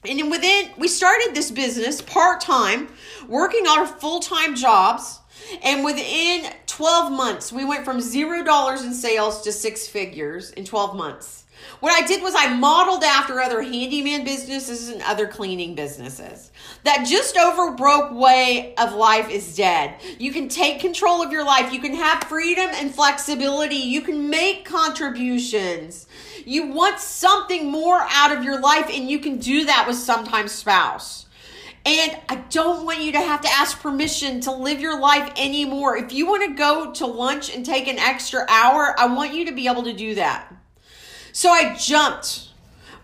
And 0.04 0.32
within, 0.32 0.72
we 0.78 0.88
started 0.88 1.34
this 1.34 1.52
business 1.52 2.02
part 2.02 2.42
time, 2.42 2.90
working 3.28 3.68
our 3.68 3.86
full 3.86 4.20
time 4.20 4.56
jobs 4.56 5.20
and 5.64 5.84
within 5.84 6.52
12 6.66 7.12
months, 7.12 7.52
we 7.52 7.66
went 7.66 7.86
from 7.86 8.02
zero 8.02 8.44
dollars 8.44 8.84
in 8.84 8.94
sales 8.94 9.42
to 9.42 9.52
six 9.52 9.88
figures 9.88 10.52
in 10.52 10.66
12 10.66 10.96
months. 10.96 11.46
What 11.80 11.92
I 11.92 12.06
did 12.06 12.22
was 12.22 12.34
I 12.36 12.56
modeled 12.56 13.04
after 13.04 13.40
other 13.40 13.62
handyman 13.62 14.24
businesses 14.24 14.90
and 14.90 15.02
other 15.04 15.28
cleaning 15.28 15.76
businesses. 15.76 16.52
That 16.84 17.06
just 17.08 17.38
over 17.38 17.72
broke 17.72 18.12
way 18.12 18.74
of 18.78 18.94
life 18.94 19.30
is 19.30 19.56
dead. 19.56 19.96
You 20.20 20.32
can 20.32 20.50
take 20.50 20.80
control 20.80 21.22
of 21.22 21.32
your 21.32 21.46
life. 21.46 21.74
You 21.74 21.80
can 21.80 21.96
have 21.96 22.24
freedom 22.24 22.70
and 22.74 22.94
flexibility. 22.94 23.76
You 23.76 24.02
can 24.02 24.30
make 24.30 24.66
contributions. 24.66 26.08
You 26.46 26.68
want 26.68 27.00
something 27.00 27.72
more 27.72 28.06
out 28.10 28.36
of 28.36 28.44
your 28.44 28.60
life, 28.60 28.90
and 28.92 29.10
you 29.10 29.20
can 29.20 29.38
do 29.38 29.66
that 29.66 29.86
with 29.88 29.98
sometimes 29.98 30.52
spouse. 30.52 31.27
And 31.88 32.18
I 32.28 32.36
don't 32.50 32.86
want 32.86 33.02
you 33.02 33.14
to 33.14 33.22
have 33.22 33.40
to 33.44 33.50
ask 33.50 33.80
permission 33.80 34.42
to 34.42 34.52
live 34.52 34.82
your 34.82 35.00
life 35.00 35.32
anymore. 35.38 35.96
If 35.96 36.12
you 36.12 36.28
want 36.28 36.44
to 36.44 36.54
go 36.54 36.92
to 36.92 37.06
lunch 37.06 37.56
and 37.56 37.66
take 37.66 37.88
an 37.88 37.98
extra 37.98 38.46
hour, 38.50 38.94
I 39.00 39.08
want 39.08 39.34
you 39.34 39.46
to 39.46 39.54
be 39.54 39.68
able 39.68 39.84
to 39.84 39.94
do 39.94 40.14
that. 40.16 40.54
So 41.32 41.50
I 41.50 41.76
jumped. 41.76 42.50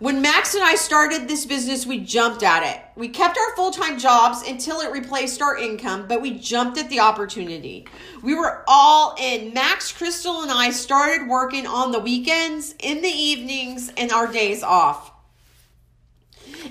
When 0.00 0.20
Max 0.20 0.54
and 0.54 0.62
I 0.62 0.74
started 0.74 1.26
this 1.26 1.46
business, 1.46 1.86
we 1.86 2.00
jumped 2.00 2.42
at 2.42 2.62
it. 2.62 2.82
We 2.94 3.08
kept 3.08 3.38
our 3.38 3.56
full 3.56 3.70
time 3.70 3.98
jobs 3.98 4.46
until 4.46 4.80
it 4.80 4.92
replaced 4.92 5.40
our 5.40 5.56
income, 5.56 6.04
but 6.06 6.20
we 6.20 6.38
jumped 6.38 6.76
at 6.76 6.90
the 6.90 7.00
opportunity. 7.00 7.86
We 8.22 8.34
were 8.34 8.64
all 8.68 9.16
in. 9.18 9.54
Max, 9.54 9.92
Crystal, 9.92 10.42
and 10.42 10.50
I 10.50 10.72
started 10.72 11.26
working 11.26 11.66
on 11.66 11.90
the 11.90 12.00
weekends, 12.00 12.74
in 12.80 13.00
the 13.00 13.08
evenings, 13.08 13.90
and 13.96 14.12
our 14.12 14.30
days 14.30 14.62
off. 14.62 15.13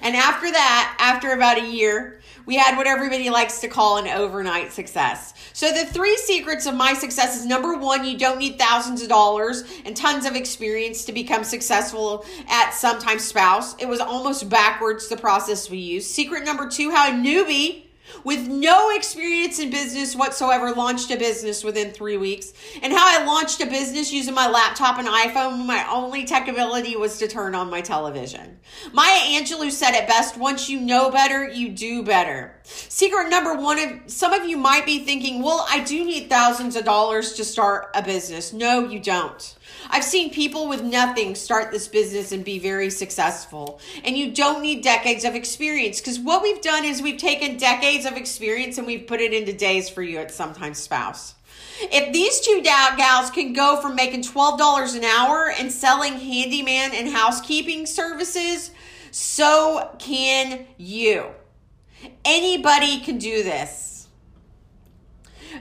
And 0.02 0.16
after 0.16 0.52
that, 0.52 0.98
after 1.00 1.32
about 1.32 1.58
a 1.58 1.66
year, 1.66 2.20
we 2.46 2.56
had 2.56 2.76
what 2.76 2.88
everybody 2.88 3.30
likes 3.30 3.62
to 3.62 3.68
call 3.68 3.98
an 3.98 4.08
overnight 4.08 4.74
success. 4.74 5.34
So 5.54 5.72
the 5.72 5.86
three 5.86 6.18
secrets 6.18 6.66
of 6.66 6.76
my 6.76 6.94
success 6.94 7.40
is 7.40 7.46
number 7.46 7.78
one, 7.78 8.04
you 8.04 8.18
don't 8.18 8.38
need 8.38 8.60
thousands 8.60 9.02
of 9.02 9.10
dollars 9.10 9.64
and 9.86 9.96
tons 9.96 10.26
of 10.26 10.36
experience 10.36 11.06
to 11.06 11.14
become 11.14 11.44
successful 11.44 12.26
at 12.50 12.72
sometimes 12.72 13.24
spouse. 13.24 13.76
It 13.76 13.88
was 13.88 14.00
almost 14.00 14.50
backwards 14.50 15.08
the 15.08 15.18
process 15.18 15.70
we 15.70 15.78
used. 15.78 16.12
Secret 16.12 16.44
number 16.44 16.68
two, 16.70 16.92
how 16.92 17.10
a 17.10 17.14
newbie 17.14 17.84
with 18.24 18.48
no 18.48 18.89
experience 18.96 19.60
in 19.60 19.70
business 19.70 20.15
whatsoever, 20.15 20.72
launched 20.72 21.12
a 21.12 21.17
business 21.17 21.63
within 21.63 21.91
three 21.91 22.17
weeks. 22.17 22.53
And 22.82 22.93
how 22.93 23.03
I 23.05 23.25
launched 23.25 23.62
a 23.62 23.65
business 23.65 24.12
using 24.12 24.34
my 24.34 24.48
laptop 24.48 25.00
and 25.00 25.08
iPhone, 25.08 25.65
my 25.65 25.86
only 25.89 26.25
tech 26.25 26.48
ability 26.48 26.96
was 26.96 27.17
to 27.20 27.27
turn 27.27 27.55
on 27.55 27.70
my 27.70 27.82
television. 27.82 28.60
Maya 28.91 29.20
Angelou 29.39 29.72
said 29.72 29.93
it 29.93 30.08
best 30.08 30.38
once 30.38 30.70
you 30.70 30.79
know 30.79 31.10
better, 31.10 31.48
you 31.48 31.70
do 31.70 32.03
better. 32.03 32.55
Secret 32.63 33.29
number 33.29 33.55
one 33.55 33.79
of 33.79 34.00
some 34.08 34.34
of 34.34 34.46
you 34.48 34.58
might 34.58 34.86
be 34.86 35.00
thinking, 35.00 35.41
well, 35.41 35.65
I 35.70 35.84
do 35.84 36.03
need 36.05 36.29
thousands 36.29 36.75
of 36.75 36.86
dollars 36.86 37.34
to 37.34 37.46
start 37.46 37.89
a 37.93 38.01
business. 38.01 38.53
No, 38.53 38.88
you 38.88 39.00
don't. 39.00 39.55
I've 39.90 40.04
seen 40.04 40.32
people 40.32 40.68
with 40.68 40.84
nothing 40.84 41.36
start 41.36 41.72
this 41.72 41.88
business 41.88 42.32
and 42.32 42.44
be 42.44 42.60
very 42.60 42.90
successful. 42.90 43.80
And 44.04 44.18
you 44.18 44.32
don't 44.32 44.62
need 44.62 44.84
decades 44.84 45.24
of 45.24 45.36
experience 45.36 46.00
because 46.00 46.20
what 46.20 46.42
we've 46.44 46.62
done 46.62 46.86
is 46.86 47.02
we've 47.02 47.18
taken 47.18 47.58
decades 47.58 48.06
of 48.06 48.13
experience 48.13 48.78
and 48.78 48.88
we've 48.88 49.08
put 49.08 49.22
it 49.22 49.34
into 49.34 49.54
days 49.54 49.90
for 49.90 50.02
you 50.02 50.20
at 50.20 50.32
sometimes 50.32 50.78
spouse. 50.78 51.36
If 51.82 52.13
these 52.13 52.40
two 52.42 52.62
gals 52.63 53.32
can 53.32 53.54
go 53.54 53.82
from 53.82 53.96
making 53.96 54.24
$12 54.24 54.96
an 54.96 55.04
hour 55.04 55.52
and 55.58 55.72
selling 55.72 56.13
handyman 56.13 56.94
and 56.94 57.10
housekeeping 57.10 57.86
services, 57.86 58.72
so 59.12 59.96
can 60.00 60.66
you. 60.78 61.28
Anybody 62.25 63.00
can 63.00 63.18
do 63.18 63.44
this. 63.44 64.08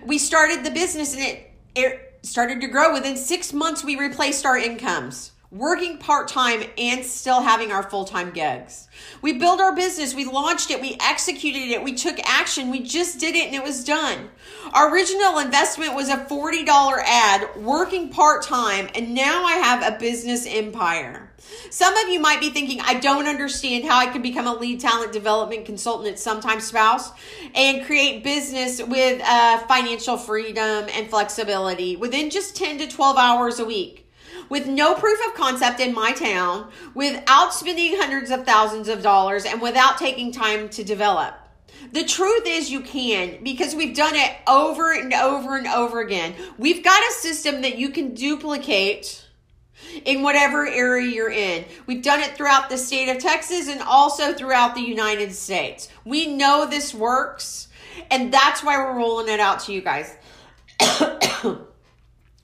We 0.04 0.18
started 0.18 0.64
the 0.64 0.70
business 0.70 1.14
and 1.14 1.22
it, 1.22 1.50
it 1.74 2.11
started 2.22 2.60
to 2.60 2.68
grow. 2.68 2.92
Within 2.92 3.16
six 3.16 3.52
months, 3.52 3.84
we 3.84 3.96
replaced 3.96 4.46
our 4.46 4.56
incomes 4.56 5.32
working 5.52 5.98
part 5.98 6.28
time 6.28 6.62
and 6.78 7.04
still 7.04 7.42
having 7.42 7.70
our 7.70 7.82
full 7.82 8.06
time 8.06 8.30
gigs. 8.30 8.88
We 9.20 9.34
built 9.34 9.60
our 9.60 9.76
business, 9.76 10.14
we 10.14 10.24
launched 10.24 10.70
it, 10.70 10.80
we 10.80 10.96
executed 11.00 11.70
it, 11.70 11.84
we 11.84 11.92
took 11.92 12.18
action, 12.24 12.70
we 12.70 12.80
just 12.80 13.20
did 13.20 13.36
it 13.36 13.46
and 13.46 13.54
it 13.54 13.62
was 13.62 13.84
done. 13.84 14.30
Our 14.72 14.92
original 14.92 15.38
investment 15.38 15.94
was 15.94 16.08
a 16.08 16.16
$40 16.16 16.66
ad 17.04 17.56
working 17.56 18.08
part 18.08 18.42
time, 18.42 18.88
and 18.94 19.14
now 19.14 19.44
I 19.44 19.52
have 19.52 19.82
a 19.94 19.98
business 19.98 20.46
empire. 20.48 21.21
Some 21.70 21.96
of 21.96 22.08
you 22.08 22.20
might 22.20 22.40
be 22.40 22.50
thinking, 22.50 22.80
I 22.80 23.00
don't 23.00 23.26
understand 23.26 23.84
how 23.84 23.98
I 23.98 24.06
can 24.06 24.22
become 24.22 24.46
a 24.46 24.54
lead 24.54 24.80
talent 24.80 25.12
development 25.12 25.66
consultant 25.66 26.08
at 26.08 26.18
Sometimes 26.18 26.64
Spouse 26.64 27.10
and 27.54 27.84
create 27.84 28.24
business 28.24 28.82
with 28.82 29.22
uh, 29.24 29.58
financial 29.66 30.16
freedom 30.16 30.86
and 30.92 31.08
flexibility 31.08 31.96
within 31.96 32.30
just 32.30 32.56
10 32.56 32.78
to 32.78 32.88
12 32.88 33.16
hours 33.16 33.58
a 33.58 33.64
week 33.64 34.02
with 34.48 34.66
no 34.66 34.94
proof 34.94 35.18
of 35.26 35.34
concept 35.34 35.80
in 35.80 35.94
my 35.94 36.12
town, 36.12 36.70
without 36.94 37.54
spending 37.54 37.96
hundreds 37.96 38.30
of 38.30 38.44
thousands 38.44 38.88
of 38.88 39.02
dollars, 39.02 39.44
and 39.44 39.62
without 39.62 39.96
taking 39.98 40.30
time 40.30 40.68
to 40.68 40.84
develop. 40.84 41.34
The 41.92 42.04
truth 42.04 42.42
is, 42.46 42.70
you 42.70 42.80
can 42.80 43.42
because 43.42 43.74
we've 43.74 43.96
done 43.96 44.14
it 44.14 44.36
over 44.46 44.92
and 44.92 45.12
over 45.12 45.56
and 45.56 45.66
over 45.66 46.00
again. 46.00 46.34
We've 46.58 46.84
got 46.84 47.02
a 47.02 47.12
system 47.12 47.62
that 47.62 47.78
you 47.78 47.88
can 47.90 48.14
duplicate 48.14 49.21
in 50.04 50.22
whatever 50.22 50.66
area 50.66 51.08
you're 51.08 51.30
in. 51.30 51.64
We've 51.86 52.02
done 52.02 52.20
it 52.20 52.36
throughout 52.36 52.70
the 52.70 52.78
state 52.78 53.08
of 53.08 53.22
Texas 53.22 53.68
and 53.68 53.80
also 53.82 54.32
throughout 54.32 54.74
the 54.74 54.82
United 54.82 55.34
States. 55.34 55.88
We 56.04 56.26
know 56.26 56.66
this 56.68 56.94
works, 56.94 57.68
and 58.10 58.32
that's 58.32 58.62
why 58.62 58.76
we're 58.76 58.96
rolling 58.96 59.28
it 59.28 59.40
out 59.40 59.60
to 59.60 59.72
you 59.72 59.82
guys. 59.82 60.16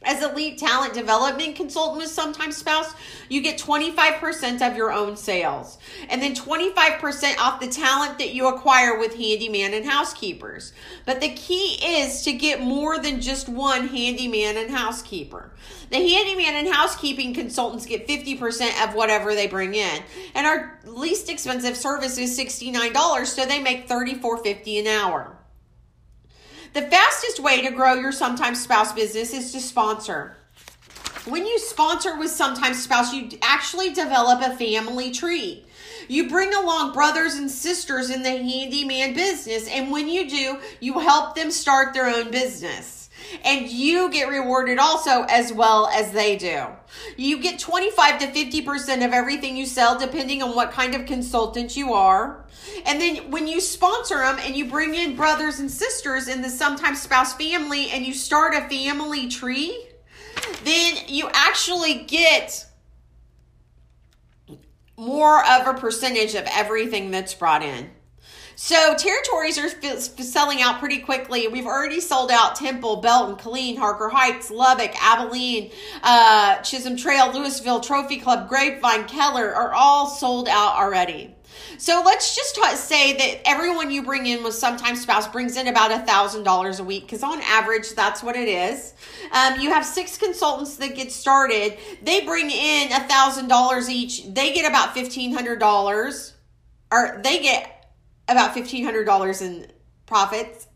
As 0.00 0.22
lead 0.34 0.58
talent 0.58 0.94
development 0.94 1.56
consultant 1.56 1.98
with 1.98 2.10
Sometimes 2.10 2.56
Spouse, 2.56 2.94
you 3.28 3.42
get 3.42 3.58
25% 3.58 4.66
of 4.66 4.76
your 4.76 4.92
own 4.92 5.16
sales 5.16 5.76
and 6.08 6.22
then 6.22 6.36
25% 6.36 7.38
off 7.38 7.60
the 7.60 7.66
talent 7.66 8.18
that 8.18 8.32
you 8.32 8.46
acquire 8.46 8.96
with 8.96 9.16
handyman 9.16 9.74
and 9.74 9.84
housekeepers. 9.84 10.72
But 11.04 11.20
the 11.20 11.30
key 11.30 11.78
is 11.82 12.22
to 12.22 12.32
get 12.32 12.60
more 12.60 12.98
than 13.00 13.20
just 13.20 13.48
one 13.48 13.88
handyman 13.88 14.56
and 14.56 14.70
housekeeper. 14.70 15.50
The 15.90 15.96
handyman 15.96 16.54
and 16.54 16.72
housekeeping 16.72 17.34
consultants 17.34 17.84
get 17.84 18.06
50% 18.06 18.84
of 18.84 18.94
whatever 18.94 19.34
they 19.34 19.48
bring 19.48 19.74
in. 19.74 20.02
And 20.34 20.46
our 20.46 20.78
least 20.84 21.28
expensive 21.28 21.76
service 21.76 22.18
is 22.18 22.38
$69, 22.38 23.26
so 23.26 23.44
they 23.44 23.60
make 23.60 23.88
$34.50 23.88 24.80
an 24.80 24.86
hour. 24.86 25.37
The 26.74 26.82
fastest 26.82 27.40
way 27.40 27.62
to 27.62 27.70
grow 27.70 27.94
your 27.94 28.12
sometimes 28.12 28.62
spouse 28.62 28.92
business 28.92 29.32
is 29.32 29.52
to 29.52 29.60
sponsor. 29.60 30.36
When 31.24 31.46
you 31.46 31.58
sponsor 31.58 32.16
with 32.18 32.30
sometimes 32.30 32.82
spouse, 32.82 33.12
you 33.12 33.28
actually 33.42 33.92
develop 33.92 34.40
a 34.40 34.56
family 34.56 35.10
tree. 35.10 35.64
You 36.08 36.28
bring 36.28 36.54
along 36.54 36.92
brothers 36.92 37.34
and 37.34 37.50
sisters 37.50 38.10
in 38.10 38.22
the 38.22 38.30
handyman 38.30 39.14
business, 39.14 39.68
and 39.68 39.90
when 39.90 40.08
you 40.08 40.28
do, 40.28 40.58
you 40.80 40.98
help 40.98 41.34
them 41.34 41.50
start 41.50 41.92
their 41.92 42.08
own 42.08 42.30
business 42.30 42.97
and 43.44 43.68
you 43.68 44.10
get 44.10 44.28
rewarded 44.28 44.78
also 44.78 45.24
as 45.28 45.52
well 45.52 45.86
as 45.88 46.12
they 46.12 46.36
do. 46.36 46.64
You 47.16 47.40
get 47.40 47.58
25 47.58 48.20
to 48.20 48.26
50% 48.26 49.04
of 49.04 49.12
everything 49.12 49.56
you 49.56 49.66
sell 49.66 49.98
depending 49.98 50.42
on 50.42 50.54
what 50.54 50.72
kind 50.72 50.94
of 50.94 51.06
consultant 51.06 51.76
you 51.76 51.92
are. 51.92 52.46
And 52.86 53.00
then 53.00 53.30
when 53.30 53.46
you 53.46 53.60
sponsor 53.60 54.18
them 54.18 54.38
and 54.40 54.56
you 54.56 54.66
bring 54.66 54.94
in 54.94 55.16
brothers 55.16 55.58
and 55.58 55.70
sisters 55.70 56.28
in 56.28 56.42
the 56.42 56.50
sometimes 56.50 57.02
spouse 57.02 57.34
family 57.34 57.90
and 57.90 58.06
you 58.06 58.14
start 58.14 58.54
a 58.54 58.68
family 58.68 59.28
tree, 59.28 59.86
then 60.64 60.96
you 61.08 61.28
actually 61.32 62.04
get 62.04 62.66
more 64.96 65.44
of 65.46 65.66
a 65.66 65.74
percentage 65.74 66.34
of 66.34 66.44
everything 66.50 67.10
that's 67.10 67.34
brought 67.34 67.62
in. 67.62 67.90
So 68.60 68.96
territories 68.96 69.56
are 69.56 69.68
selling 70.20 70.62
out 70.62 70.80
pretty 70.80 70.98
quickly. 70.98 71.46
We've 71.46 71.64
already 71.64 72.00
sold 72.00 72.32
out 72.32 72.56
Temple, 72.56 72.96
Belton, 72.96 73.36
Killeen, 73.36 73.78
Harker 73.78 74.08
Heights, 74.08 74.50
Lubbock, 74.50 74.90
Abilene, 75.00 75.70
uh, 76.02 76.56
Chisholm 76.62 76.96
Trail, 76.96 77.30
Lewisville, 77.30 77.80
Trophy 77.80 78.18
Club, 78.18 78.48
Grapevine, 78.48 79.04
Keller 79.04 79.54
are 79.54 79.72
all 79.72 80.08
sold 80.08 80.48
out 80.48 80.74
already. 80.74 81.36
So 81.78 82.02
let's 82.04 82.34
just 82.34 82.56
t- 82.56 82.74
say 82.74 83.16
that 83.16 83.48
everyone 83.48 83.92
you 83.92 84.02
bring 84.02 84.26
in 84.26 84.42
with 84.42 84.54
sometimes 84.54 85.02
spouse 85.02 85.28
brings 85.28 85.56
in 85.56 85.68
about 85.68 85.92
a 85.92 86.00
thousand 86.00 86.42
dollars 86.42 86.80
a 86.80 86.84
week 86.84 87.02
because 87.04 87.22
on 87.22 87.40
average 87.42 87.92
that's 87.92 88.24
what 88.24 88.34
it 88.34 88.48
is. 88.48 88.92
Um, 89.30 89.60
you 89.60 89.70
have 89.70 89.86
six 89.86 90.18
consultants 90.18 90.74
that 90.78 90.96
get 90.96 91.12
started. 91.12 91.78
They 92.02 92.24
bring 92.24 92.50
in 92.50 92.90
a 92.90 93.06
thousand 93.06 93.46
dollars 93.46 93.88
each. 93.88 94.26
They 94.26 94.52
get 94.52 94.68
about 94.68 94.94
fifteen 94.94 95.32
hundred 95.32 95.60
dollars, 95.60 96.34
or 96.90 97.20
they 97.22 97.38
get 97.40 97.77
about 98.28 98.54
$1,500 98.54 99.42
in 99.42 99.66
profits 100.06 100.68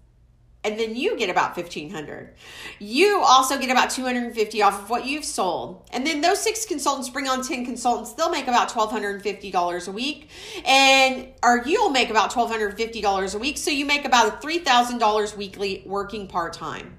and 0.64 0.78
then 0.78 0.94
you 0.94 1.16
get 1.16 1.28
about 1.28 1.56
1500 1.56 2.34
you 2.78 3.20
also 3.20 3.58
get 3.58 3.70
about 3.70 3.90
250 3.90 4.62
off 4.62 4.82
of 4.82 4.90
what 4.90 5.06
you've 5.06 5.24
sold. 5.24 5.88
And 5.92 6.06
then 6.06 6.20
those 6.20 6.40
six 6.40 6.64
consultants 6.66 7.10
bring 7.10 7.28
on 7.28 7.42
10 7.42 7.64
consultants 7.64 8.12
they'll 8.12 8.30
make 8.30 8.46
about 8.48 8.68
$1250 8.68 9.88
a 9.88 9.92
week. 9.92 10.30
And 10.64 11.28
or 11.42 11.62
you'll 11.66 11.90
make 11.90 12.10
about 12.10 12.32
$1250 12.32 13.34
a 13.34 13.38
week 13.38 13.58
so 13.58 13.70
you 13.70 13.84
make 13.84 14.04
about 14.04 14.42
$3000 14.42 15.36
weekly 15.36 15.82
working 15.86 16.28
part-time 16.28 16.98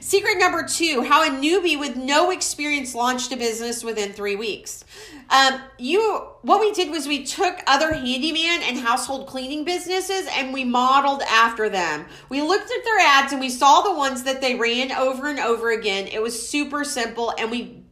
Secret 0.00 0.38
number 0.38 0.66
two 0.66 1.02
how 1.02 1.22
a 1.22 1.30
newbie 1.30 1.78
with 1.78 1.94
no 1.94 2.30
experience 2.30 2.94
launched 2.94 3.32
a 3.32 3.36
business 3.36 3.84
within 3.84 4.12
three 4.12 4.34
weeks. 4.34 4.84
Um, 5.28 5.60
you, 5.78 6.26
what 6.42 6.60
we 6.60 6.72
did 6.72 6.90
was 6.90 7.06
we 7.06 7.24
took 7.24 7.60
other 7.66 7.92
handyman 7.92 8.62
and 8.62 8.78
household 8.78 9.28
cleaning 9.28 9.64
businesses 9.64 10.26
and 10.32 10.52
we 10.52 10.64
modeled 10.64 11.22
after 11.22 11.68
them. 11.68 12.06
We 12.30 12.40
looked 12.40 12.70
at 12.70 12.84
their 12.84 12.98
ads 12.98 13.32
and 13.32 13.40
we 13.40 13.50
saw 13.50 13.82
the 13.82 13.94
ones 13.94 14.24
that 14.24 14.40
they 14.40 14.56
ran 14.56 14.90
over 14.90 15.28
and 15.28 15.38
over 15.38 15.70
again. 15.70 16.08
It 16.08 16.22
was 16.22 16.48
super 16.48 16.82
simple 16.82 17.32
and 17.38 17.50
we 17.50 17.84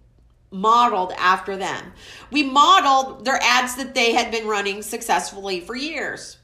modeled 0.51 1.13
after 1.19 1.57
them. 1.57 1.93
We 2.31 2.43
modeled 2.43 3.25
their 3.25 3.39
ads 3.43 3.77
that 3.77 3.95
they 3.95 4.15
had 4.15 4.31
been 4.31 4.47
running 4.47 4.83
successfully 4.83 5.61
for 5.61 5.77
years. 5.77 6.39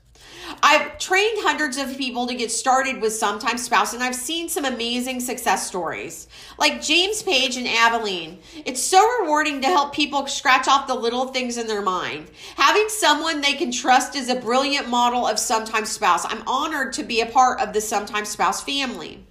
I've 0.62 0.98
trained 0.98 1.38
hundreds 1.40 1.76
of 1.76 1.96
people 1.96 2.26
to 2.26 2.34
get 2.34 2.50
started 2.50 3.00
with 3.00 3.12
sometimes 3.12 3.64
spouse, 3.64 3.94
and 3.94 4.02
I've 4.02 4.14
seen 4.14 4.48
some 4.48 4.64
amazing 4.64 5.20
success 5.20 5.66
stories. 5.66 6.28
Like 6.58 6.82
James 6.82 7.22
Page 7.22 7.56
and 7.56 7.66
Abilene. 7.66 8.40
It's 8.64 8.82
so 8.82 9.06
rewarding 9.20 9.60
to 9.62 9.68
help 9.68 9.94
people 9.94 10.26
scratch 10.26 10.68
off 10.68 10.86
the 10.86 10.94
little 10.94 11.28
things 11.28 11.58
in 11.58 11.66
their 11.66 11.82
mind. 11.82 12.30
Having 12.56 12.88
someone 12.88 13.40
they 13.40 13.54
can 13.54 13.70
trust 13.72 14.16
is 14.16 14.28
a 14.28 14.36
brilliant 14.36 14.88
model 14.88 15.26
of 15.26 15.38
sometimes 15.38 15.90
spouse. 15.90 16.24
I'm 16.24 16.46
honored 16.46 16.92
to 16.94 17.02
be 17.02 17.20
a 17.20 17.26
part 17.26 17.60
of 17.60 17.72
the 17.72 17.80
sometimes 17.80 18.28
spouse 18.28 18.62
family. 18.62 19.24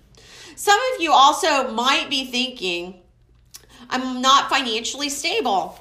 Some 0.56 0.80
of 0.94 1.02
you 1.02 1.12
also 1.12 1.72
might 1.72 2.10
be 2.10 2.26
thinking, 2.26 3.02
I'm 3.90 4.22
not 4.22 4.50
financially 4.50 5.10
stable. 5.10 5.80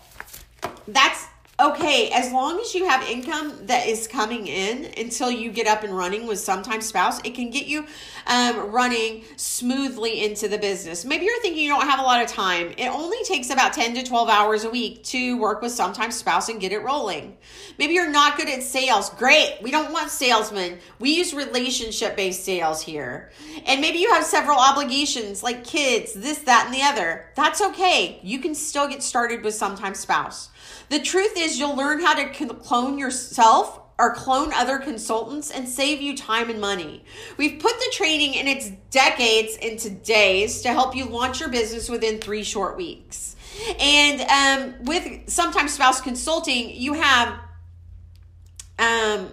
That's 0.89 1.27
okay, 1.63 2.11
as 2.11 2.33
long 2.33 2.59
as 2.61 2.75
you 2.75 2.87
have 2.87 3.09
income 3.09 3.67
that 3.67 3.87
is 3.87 4.09
coming 4.09 4.49
in 4.49 4.93
until 4.97 5.31
you 5.31 5.51
get 5.53 5.69
up 5.69 5.85
and 5.85 5.97
running 5.97 6.27
with 6.27 6.41
sometimes 6.41 6.87
spouse, 6.87 7.21
it 7.25 7.35
can 7.35 7.51
get 7.51 7.67
you 7.67 7.87
um, 8.27 8.73
running 8.73 9.25
smoothly 9.37 10.25
into 10.25 10.49
the 10.49 10.59
business. 10.59 11.05
Maybe 11.05 11.25
you're 11.25 11.41
thinking 11.41 11.63
you 11.63 11.69
don't 11.69 11.89
have 11.89 12.01
a 12.01 12.03
lot 12.03 12.23
of 12.23 12.29
time. 12.29 12.73
It 12.77 12.89
only 12.89 13.23
takes 13.25 13.51
about 13.51 13.73
10 13.73 13.95
to 13.95 14.03
12 14.03 14.29
hours 14.29 14.65
a 14.65 14.71
week 14.71 15.05
to 15.05 15.39
work 15.39 15.63
with 15.63 15.73
sometimes 15.73 16.17
spouse 16.17 16.49
and 16.49 16.61
get 16.61 16.73
it 16.73 16.83
rolling. 16.83 17.37
Maybe 17.79 17.95
you're 17.95 18.11
not 18.11 18.37
good 18.37 18.49
at 18.49 18.63
sales. 18.63 19.11
Great. 19.11 19.59
We 19.63 19.71
don't 19.71 19.93
want 19.93 20.11
salesmen. 20.11 20.79
We 20.99 21.17
use 21.17 21.33
relationship 21.33 22.17
based 22.17 22.45
sales 22.45 22.83
here. 22.83 23.31
And 23.67 23.81
maybe 23.81 23.99
you 23.99 24.13
have 24.13 24.25
several 24.25 24.59
obligations 24.59 25.43
like 25.43 25.65
kids, 25.65 26.13
this, 26.13 26.39
that, 26.39 26.67
and 26.67 26.75
the 26.75 26.83
other. 26.83 27.27
That's 27.37 27.61
okay. 27.61 28.19
You 28.23 28.41
can 28.41 28.55
still 28.55 28.89
get 28.89 29.03
started 29.03 29.45
with 29.45 29.55
sometimes 29.55 30.01
spouse. 30.01 30.51
The 30.93 31.01
truth 31.01 31.33
is, 31.39 31.59
you'll 31.59 31.75
learn 31.75 32.03
how 32.03 32.13
to 32.13 32.29
clone 32.53 32.99
yourself 32.99 33.81
or 33.99 34.15
clone 34.15 34.53
other 34.53 34.79
consultants 34.79 35.51
and 35.51 35.67
save 35.67 36.03
you 36.03 36.15
time 36.15 36.51
and 36.51 36.61
money. 36.61 37.03
We've 37.39 37.59
put 37.59 37.73
the 37.79 37.91
training 37.95 38.35
in 38.35 38.47
its 38.47 38.69
decades 38.91 39.57
into 39.57 39.89
days 39.89 40.61
to 40.61 40.69
help 40.69 40.95
you 40.95 41.07
launch 41.07 41.41
your 41.41 41.49
business 41.49 41.89
within 41.89 42.21
three 42.21 42.45
short 42.45 42.77
weeks. 42.77 43.37
And 43.81 44.21
um, 44.21 44.85
with 44.85 45.31
sometimes 45.31 45.73
spouse 45.73 46.03
consulting, 46.03 46.77
you 46.77 46.93
have 46.93 47.39
um, 48.79 49.31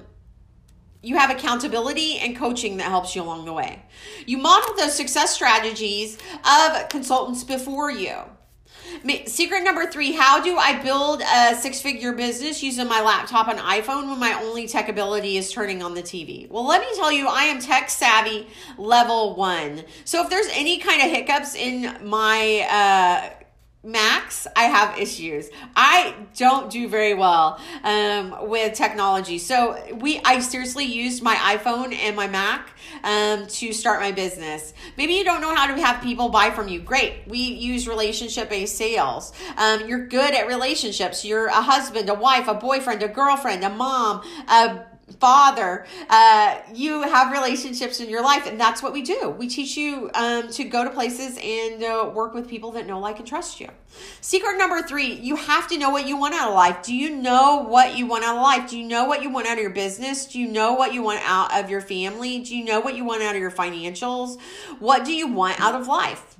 you 1.01 1.17
have 1.17 1.29
accountability 1.29 2.19
and 2.19 2.37
coaching 2.37 2.77
that 2.77 2.87
helps 2.87 3.17
you 3.17 3.21
along 3.21 3.43
the 3.43 3.53
way. 3.53 3.83
You 4.25 4.37
model 4.37 4.75
those 4.77 4.95
success 4.95 5.35
strategies 5.35 6.19
of 6.45 6.87
consultants 6.87 7.43
before 7.43 7.91
you. 7.91 8.15
Secret 9.25 9.63
number 9.63 9.85
three 9.85 10.11
How 10.13 10.41
do 10.41 10.57
I 10.57 10.81
build 10.81 11.21
a 11.21 11.55
six 11.55 11.81
figure 11.81 12.13
business 12.13 12.61
using 12.61 12.87
my 12.87 13.01
laptop 13.01 13.47
and 13.47 13.59
iPhone 13.59 14.09
when 14.09 14.19
my 14.19 14.33
only 14.33 14.67
tech 14.67 14.89
ability 14.89 15.37
is 15.37 15.51
turning 15.51 15.81
on 15.81 15.93
the 15.93 16.03
TV? 16.03 16.49
Well, 16.49 16.65
let 16.65 16.81
me 16.81 16.87
tell 16.95 17.11
you, 17.11 17.27
I 17.27 17.43
am 17.43 17.59
tech 17.59 17.89
savvy 17.89 18.47
level 18.77 19.35
one. 19.35 19.83
So 20.05 20.23
if 20.23 20.29
there's 20.29 20.47
any 20.51 20.77
kind 20.79 21.01
of 21.01 21.09
hiccups 21.09 21.55
in 21.55 21.97
my, 22.03 22.67
uh, 22.69 23.38
Macs, 23.81 24.45
I 24.57 24.63
have 24.63 24.99
issues. 24.99 25.49
I 25.73 26.13
don't 26.35 26.69
do 26.69 26.89
very 26.89 27.13
well 27.13 27.61
um, 27.85 28.49
with 28.49 28.73
technology. 28.73 29.37
So 29.37 29.81
we, 29.95 30.19
I 30.25 30.39
seriously 30.41 30.83
used 30.83 31.23
my 31.23 31.35
iPhone 31.35 31.93
and 31.93 32.13
my 32.13 32.27
Mac 32.27 32.71
um, 33.05 33.47
to 33.47 33.71
start 33.71 34.01
my 34.01 34.11
business. 34.11 34.73
Maybe 34.97 35.13
you 35.13 35.23
don't 35.23 35.39
know 35.39 35.55
how 35.55 35.73
to 35.73 35.81
have 35.81 36.03
people 36.03 36.27
buy 36.27 36.51
from 36.51 36.67
you. 36.67 36.81
Great. 36.81 37.21
We 37.25 37.39
use 37.39 37.87
relationship 37.87 38.49
based 38.49 38.75
sales. 38.75 39.31
Um, 39.55 39.87
you're 39.87 40.07
good 40.07 40.33
at 40.33 40.47
relationships. 40.47 41.23
You're 41.23 41.47
a 41.47 41.61
husband, 41.61 42.09
a 42.09 42.13
wife, 42.13 42.49
a 42.49 42.55
boyfriend, 42.55 43.01
a 43.01 43.07
girlfriend, 43.07 43.63
a 43.63 43.69
mom, 43.69 44.23
a 44.49 44.83
father 45.19 45.85
uh, 46.09 46.59
you 46.73 47.01
have 47.01 47.31
relationships 47.31 47.99
in 47.99 48.09
your 48.09 48.23
life 48.23 48.47
and 48.47 48.59
that's 48.59 48.81
what 48.83 48.93
we 48.93 49.01
do. 49.01 49.29
We 49.37 49.47
teach 49.47 49.77
you 49.77 50.09
um, 50.13 50.49
to 50.49 50.63
go 50.63 50.83
to 50.83 50.89
places 50.89 51.37
and 51.41 51.83
uh, 51.83 52.11
work 52.13 52.33
with 52.33 52.47
people 52.47 52.71
that 52.71 52.87
know 52.87 52.99
like 52.99 53.19
and 53.19 53.27
trust 53.27 53.59
you. 53.59 53.69
Secret 54.21 54.57
number 54.57 54.81
three 54.81 55.13
you 55.13 55.35
have 55.35 55.67
to 55.69 55.77
know 55.77 55.89
what 55.89 56.07
you 56.07 56.17
want 56.17 56.33
out 56.33 56.49
of 56.49 56.55
life. 56.55 56.83
Do 56.83 56.95
you 56.95 57.15
know 57.15 57.65
what 57.67 57.97
you 57.97 58.05
want 58.05 58.23
out 58.23 58.35
of 58.35 58.41
life? 58.41 58.69
Do 58.69 58.77
you 58.77 58.87
know 58.87 59.05
what 59.05 59.21
you 59.21 59.29
want 59.29 59.47
out 59.47 59.53
of 59.53 59.59
your 59.59 59.71
business? 59.71 60.25
Do 60.25 60.39
you 60.39 60.47
know 60.47 60.73
what 60.73 60.93
you 60.93 61.01
want 61.03 61.21
out 61.23 61.57
of 61.57 61.69
your 61.69 61.81
family? 61.81 62.39
Do 62.39 62.55
you 62.55 62.65
know 62.65 62.79
what 62.79 62.95
you 62.95 63.05
want 63.05 63.23
out 63.23 63.35
of 63.35 63.41
your 63.41 63.51
financials? 63.51 64.39
What 64.79 65.05
do 65.05 65.13
you 65.13 65.27
want 65.27 65.59
out 65.59 65.75
of 65.75 65.87
life 65.87 66.38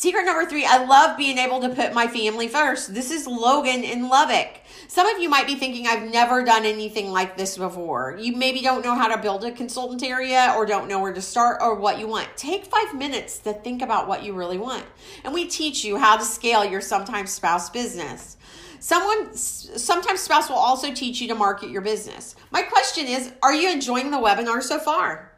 Secret 0.00 0.24
number 0.24 0.46
three, 0.46 0.64
I 0.64 0.82
love 0.86 1.18
being 1.18 1.36
able 1.36 1.60
to 1.60 1.68
put 1.68 1.92
my 1.92 2.06
family 2.06 2.48
first. 2.48 2.94
This 2.94 3.10
is 3.10 3.26
Logan 3.26 3.84
in 3.84 4.08
Lubbock. 4.08 4.62
Some 4.88 5.06
of 5.06 5.20
you 5.20 5.28
might 5.28 5.46
be 5.46 5.56
thinking, 5.56 5.86
I've 5.86 6.10
never 6.10 6.42
done 6.42 6.64
anything 6.64 7.12
like 7.12 7.36
this 7.36 7.58
before. 7.58 8.16
You 8.18 8.34
maybe 8.34 8.62
don't 8.62 8.82
know 8.82 8.94
how 8.94 9.14
to 9.14 9.20
build 9.20 9.44
a 9.44 9.52
consultant 9.52 10.02
area 10.02 10.54
or 10.56 10.64
don't 10.64 10.88
know 10.88 11.00
where 11.00 11.12
to 11.12 11.20
start 11.20 11.58
or 11.60 11.74
what 11.74 11.98
you 11.98 12.06
want. 12.06 12.34
Take 12.34 12.64
five 12.64 12.94
minutes 12.94 13.40
to 13.40 13.52
think 13.52 13.82
about 13.82 14.08
what 14.08 14.24
you 14.24 14.32
really 14.32 14.56
want. 14.56 14.86
And 15.22 15.34
we 15.34 15.46
teach 15.46 15.84
you 15.84 15.98
how 15.98 16.16
to 16.16 16.24
scale 16.24 16.64
your 16.64 16.80
sometimes 16.80 17.30
spouse 17.30 17.68
business. 17.68 18.38
Someone, 18.78 19.34
sometimes 19.34 20.20
spouse 20.20 20.48
will 20.48 20.56
also 20.56 20.94
teach 20.94 21.20
you 21.20 21.28
to 21.28 21.34
market 21.34 21.68
your 21.68 21.82
business. 21.82 22.36
My 22.50 22.62
question 22.62 23.06
is, 23.06 23.32
are 23.42 23.52
you 23.52 23.70
enjoying 23.70 24.10
the 24.10 24.16
webinar 24.16 24.62
so 24.62 24.78
far? 24.78 25.29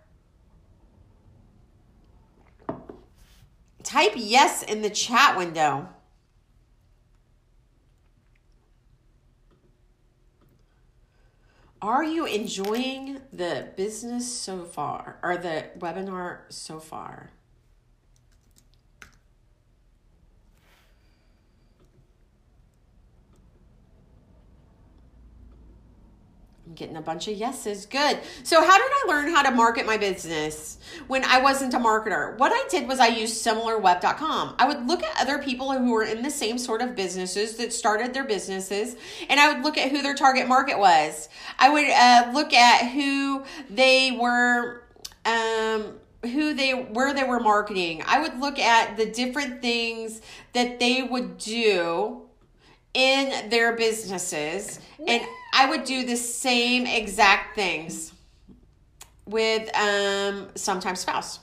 Type 3.92 4.14
yes 4.16 4.62
in 4.62 4.80
the 4.80 4.88
chat 4.88 5.36
window. 5.36 5.86
Are 11.82 12.02
you 12.02 12.24
enjoying 12.24 13.20
the 13.34 13.68
business 13.76 14.26
so 14.32 14.64
far 14.64 15.18
or 15.22 15.36
the 15.36 15.66
webinar 15.78 16.38
so 16.48 16.80
far? 16.80 17.32
Getting 26.74 26.96
a 26.96 27.02
bunch 27.02 27.28
of 27.28 27.34
yeses. 27.34 27.86
Good. 27.86 28.18
So, 28.42 28.60
how 28.60 28.78
did 28.78 28.90
I 28.90 29.04
learn 29.08 29.30
how 29.30 29.42
to 29.42 29.50
market 29.50 29.86
my 29.86 29.96
business 29.96 30.78
when 31.06 31.24
I 31.24 31.40
wasn't 31.40 31.74
a 31.74 31.78
marketer? 31.78 32.38
What 32.38 32.52
I 32.52 32.66
did 32.70 32.88
was 32.88 32.98
I 32.98 33.08
used 33.08 33.44
similarweb.com. 33.44 34.56
I 34.58 34.66
would 34.66 34.86
look 34.86 35.02
at 35.02 35.20
other 35.20 35.38
people 35.38 35.72
who 35.72 35.92
were 35.92 36.04
in 36.04 36.22
the 36.22 36.30
same 36.30 36.58
sort 36.58 36.82
of 36.82 36.94
businesses 36.94 37.56
that 37.56 37.72
started 37.72 38.14
their 38.14 38.24
businesses, 38.24 38.96
and 39.28 39.38
I 39.38 39.52
would 39.52 39.62
look 39.62 39.78
at 39.78 39.90
who 39.90 40.02
their 40.02 40.14
target 40.14 40.48
market 40.48 40.78
was. 40.78 41.28
I 41.58 41.70
would 41.70 41.88
uh, 41.88 42.32
look 42.34 42.52
at 42.52 42.90
who 42.90 43.44
they 43.70 44.12
were. 44.12 44.84
Um, 45.24 45.98
who 46.24 46.54
they 46.54 46.70
where 46.70 47.12
they 47.12 47.24
were 47.24 47.40
marketing 47.40 48.00
i 48.06 48.20
would 48.20 48.38
look 48.38 48.56
at 48.56 48.96
the 48.96 49.06
different 49.06 49.60
things 49.60 50.20
that 50.52 50.78
they 50.78 51.02
would 51.02 51.36
do 51.36 52.22
in 52.94 53.48
their 53.48 53.74
businesses 53.74 54.78
and 55.06 55.22
I 55.52 55.68
would 55.68 55.84
do 55.84 56.04
the 56.04 56.16
same 56.16 56.86
exact 56.86 57.54
things 57.54 58.12
with 59.26 59.74
um, 59.76 60.48
sometimes 60.54 61.00
spouse. 61.00 61.40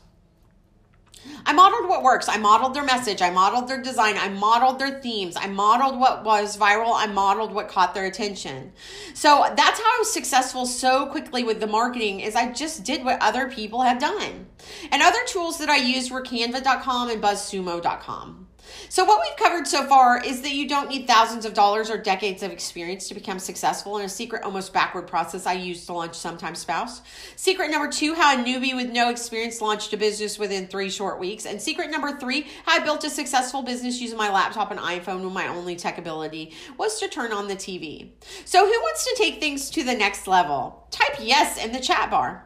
I 1.45 1.53
modeled 1.53 1.89
what 1.89 2.03
works. 2.03 2.29
I 2.29 2.37
modeled 2.37 2.73
their 2.73 2.83
message. 2.83 3.21
I 3.21 3.29
modeled 3.29 3.67
their 3.67 3.81
design. 3.81 4.17
I 4.17 4.29
modeled 4.29 4.79
their 4.79 4.99
themes. 5.01 5.35
I 5.37 5.47
modeled 5.47 5.99
what 5.99 6.23
was 6.23 6.57
viral. 6.57 6.93
I 6.93 7.07
modeled 7.07 7.51
what 7.51 7.67
caught 7.67 7.93
their 7.93 8.05
attention. 8.05 8.71
So 9.13 9.45
that's 9.55 9.79
how 9.79 9.85
I 9.85 9.97
was 9.99 10.11
successful 10.11 10.65
so 10.65 11.07
quickly 11.07 11.43
with 11.43 11.59
the 11.59 11.67
marketing 11.67 12.21
is 12.21 12.35
I 12.35 12.51
just 12.51 12.83
did 12.83 13.03
what 13.03 13.21
other 13.21 13.49
people 13.49 13.81
had 13.81 13.99
done. 13.99 14.47
And 14.91 15.01
other 15.01 15.23
tools 15.27 15.57
that 15.59 15.69
I 15.69 15.77
used 15.77 16.11
were 16.11 16.23
canva.com 16.23 17.09
and 17.09 17.21
buzzsumo.com. 17.21 18.48
So, 18.89 19.05
what 19.05 19.21
we've 19.21 19.37
covered 19.37 19.67
so 19.67 19.85
far 19.85 20.23
is 20.23 20.41
that 20.41 20.53
you 20.53 20.67
don't 20.67 20.89
need 20.89 21.07
thousands 21.07 21.45
of 21.45 21.53
dollars 21.53 21.89
or 21.89 21.97
decades 21.97 22.43
of 22.43 22.51
experience 22.51 23.07
to 23.07 23.13
become 23.13 23.39
successful 23.39 23.97
in 23.97 24.05
a 24.05 24.09
secret, 24.09 24.43
almost 24.43 24.73
backward 24.73 25.07
process 25.07 25.45
I 25.45 25.53
used 25.53 25.85
to 25.87 25.93
launch 25.93 26.15
Sometimes 26.15 26.59
Spouse. 26.59 27.01
Secret 27.35 27.71
number 27.71 27.91
two, 27.91 28.13
how 28.13 28.39
a 28.39 28.43
newbie 28.43 28.75
with 28.75 28.89
no 28.89 29.09
experience 29.09 29.61
launched 29.61 29.93
a 29.93 29.97
business 29.97 30.39
within 30.39 30.67
three 30.67 30.89
short 30.89 31.19
weeks. 31.19 31.45
And 31.45 31.61
secret 31.61 31.91
number 31.91 32.17
three, 32.17 32.47
how 32.65 32.77
I 32.77 32.83
built 32.83 33.03
a 33.03 33.09
successful 33.09 33.61
business 33.61 34.01
using 34.01 34.17
my 34.17 34.31
laptop 34.31 34.71
and 34.71 34.79
iPhone 34.79 35.23
when 35.23 35.33
my 35.33 35.47
only 35.47 35.75
tech 35.75 35.97
ability 35.97 36.53
was 36.77 36.99
to 36.99 37.07
turn 37.07 37.31
on 37.31 37.47
the 37.47 37.55
TV. 37.55 38.09
So, 38.45 38.65
who 38.65 38.71
wants 38.71 39.03
to 39.05 39.15
take 39.17 39.39
things 39.39 39.69
to 39.71 39.83
the 39.83 39.95
next 39.95 40.27
level? 40.27 40.87
Type 40.91 41.17
yes 41.19 41.63
in 41.63 41.71
the 41.71 41.79
chat 41.79 42.09
bar. 42.09 42.45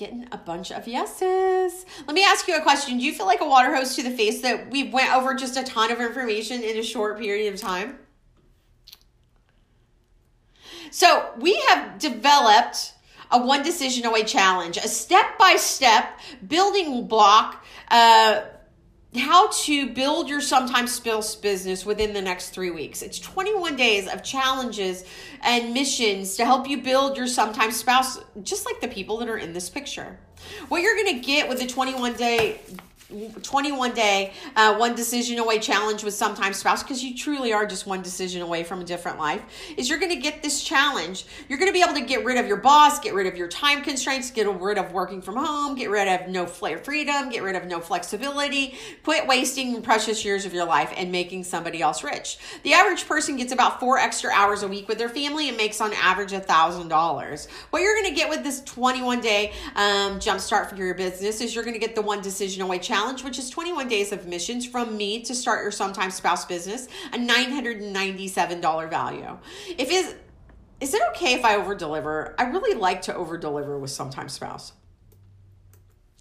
Getting 0.00 0.26
a 0.32 0.38
bunch 0.38 0.72
of 0.72 0.88
yeses. 0.88 1.84
Let 2.06 2.14
me 2.14 2.24
ask 2.24 2.48
you 2.48 2.56
a 2.56 2.62
question. 2.62 2.96
Do 2.96 3.04
you 3.04 3.12
feel 3.12 3.26
like 3.26 3.42
a 3.42 3.46
water 3.46 3.76
hose 3.76 3.94
to 3.96 4.02
the 4.02 4.10
face 4.10 4.40
that 4.40 4.70
we 4.70 4.88
went 4.88 5.14
over 5.14 5.34
just 5.34 5.58
a 5.58 5.62
ton 5.62 5.92
of 5.92 6.00
information 6.00 6.62
in 6.62 6.78
a 6.78 6.82
short 6.82 7.18
period 7.18 7.52
of 7.52 7.60
time? 7.60 7.98
So, 10.90 11.30
we 11.38 11.54
have 11.68 11.98
developed 11.98 12.94
a 13.30 13.40
one 13.40 13.62
decision 13.62 14.06
away 14.06 14.24
challenge, 14.24 14.78
a 14.78 14.88
step 14.88 15.38
by 15.38 15.56
step 15.56 16.18
building 16.48 17.06
block 17.06 17.64
uh, 17.90 18.40
how 19.16 19.48
to 19.48 19.88
build 19.88 20.28
your 20.28 20.40
sometimes 20.40 20.92
spouse 20.92 21.34
business 21.34 21.84
within 21.84 22.12
the 22.12 22.22
next 22.22 22.50
three 22.50 22.70
weeks. 22.70 23.02
It's 23.02 23.18
21 23.18 23.74
days 23.74 24.06
of 24.06 24.22
challenges 24.22 25.04
and 25.42 25.74
missions 25.74 26.36
to 26.36 26.44
help 26.44 26.68
you 26.68 26.80
build 26.80 27.16
your 27.16 27.26
sometimes 27.26 27.76
spouse, 27.76 28.20
just 28.42 28.66
like 28.66 28.80
the 28.80 28.88
people 28.88 29.18
that 29.18 29.28
are 29.28 29.38
in 29.38 29.52
this 29.52 29.68
picture. 29.68 30.18
What 30.68 30.82
you're 30.82 30.96
to 31.16 31.20
get 31.20 31.48
with 31.48 31.58
the 31.58 31.66
21 31.66 32.14
day 32.14 32.60
21 33.42 33.92
day, 33.92 34.32
uh, 34.56 34.76
one 34.76 34.94
decision 34.94 35.38
away 35.38 35.58
challenge 35.58 36.04
with 36.04 36.14
sometimes 36.14 36.58
spouse, 36.58 36.82
because 36.82 37.02
you 37.02 37.16
truly 37.16 37.52
are 37.52 37.66
just 37.66 37.86
one 37.86 38.02
decision 38.02 38.42
away 38.42 38.62
from 38.62 38.80
a 38.80 38.84
different 38.84 39.18
life, 39.18 39.42
is 39.76 39.88
you're 39.88 39.98
going 39.98 40.14
to 40.14 40.20
get 40.20 40.42
this 40.42 40.62
challenge. 40.62 41.24
You're 41.48 41.58
going 41.58 41.68
to 41.68 41.72
be 41.72 41.82
able 41.82 41.94
to 41.94 42.00
get 42.00 42.24
rid 42.24 42.38
of 42.38 42.46
your 42.46 42.58
boss, 42.58 43.00
get 43.00 43.14
rid 43.14 43.26
of 43.26 43.36
your 43.36 43.48
time 43.48 43.82
constraints, 43.82 44.30
get 44.30 44.48
rid 44.48 44.78
of 44.78 44.92
working 44.92 45.20
from 45.20 45.36
home, 45.36 45.74
get 45.74 45.90
rid 45.90 46.08
of 46.08 46.28
no 46.28 46.46
flare 46.46 46.78
freedom, 46.78 47.30
get 47.30 47.42
rid 47.42 47.56
of 47.56 47.66
no 47.66 47.80
flexibility, 47.80 48.74
quit 49.02 49.26
wasting 49.26 49.82
precious 49.82 50.24
years 50.24 50.44
of 50.44 50.54
your 50.54 50.64
life 50.64 50.92
and 50.96 51.10
making 51.10 51.44
somebody 51.44 51.82
else 51.82 52.04
rich. 52.04 52.38
The 52.62 52.74
average 52.74 53.06
person 53.06 53.36
gets 53.36 53.52
about 53.52 53.80
four 53.80 53.98
extra 53.98 54.30
hours 54.30 54.62
a 54.62 54.68
week 54.68 54.88
with 54.88 54.98
their 54.98 55.08
family 55.08 55.48
and 55.48 55.56
makes 55.56 55.80
on 55.80 55.92
average 55.94 56.32
a 56.32 56.40
thousand 56.40 56.88
dollars. 56.88 57.48
What 57.70 57.82
you're 57.82 58.00
going 58.00 58.14
to 58.14 58.14
get 58.14 58.28
with 58.28 58.44
this 58.44 58.62
21 58.62 59.20
day 59.20 59.52
um, 59.74 60.20
jumpstart 60.20 60.70
for 60.70 60.76
your 60.76 60.94
business 60.94 61.40
is 61.40 61.54
you're 61.54 61.64
going 61.64 61.74
to 61.74 61.80
get 61.80 61.94
the 61.94 62.02
one 62.02 62.22
decision 62.22 62.62
away 62.62 62.78
challenge 62.78 62.99
challenge, 63.00 63.24
which 63.24 63.38
is 63.38 63.48
21 63.50 63.88
days 63.88 64.12
of 64.12 64.26
missions 64.26 64.66
from 64.66 64.96
me 64.96 65.22
to 65.22 65.34
start 65.34 65.62
your 65.62 65.70
sometimes 65.70 66.14
spouse 66.14 66.44
business, 66.44 66.86
a 67.12 67.18
$997 67.18 68.90
value. 68.90 69.38
If 69.78 69.90
is 69.90 70.14
is 70.80 70.94
it 70.94 71.02
okay 71.10 71.34
if 71.34 71.44
I 71.44 71.56
over 71.56 71.74
deliver? 71.74 72.34
I 72.38 72.44
really 72.44 72.78
like 72.78 73.02
to 73.02 73.14
over 73.14 73.36
deliver 73.36 73.78
with 73.78 73.90
sometimes 73.90 74.32
spouse. 74.32 74.72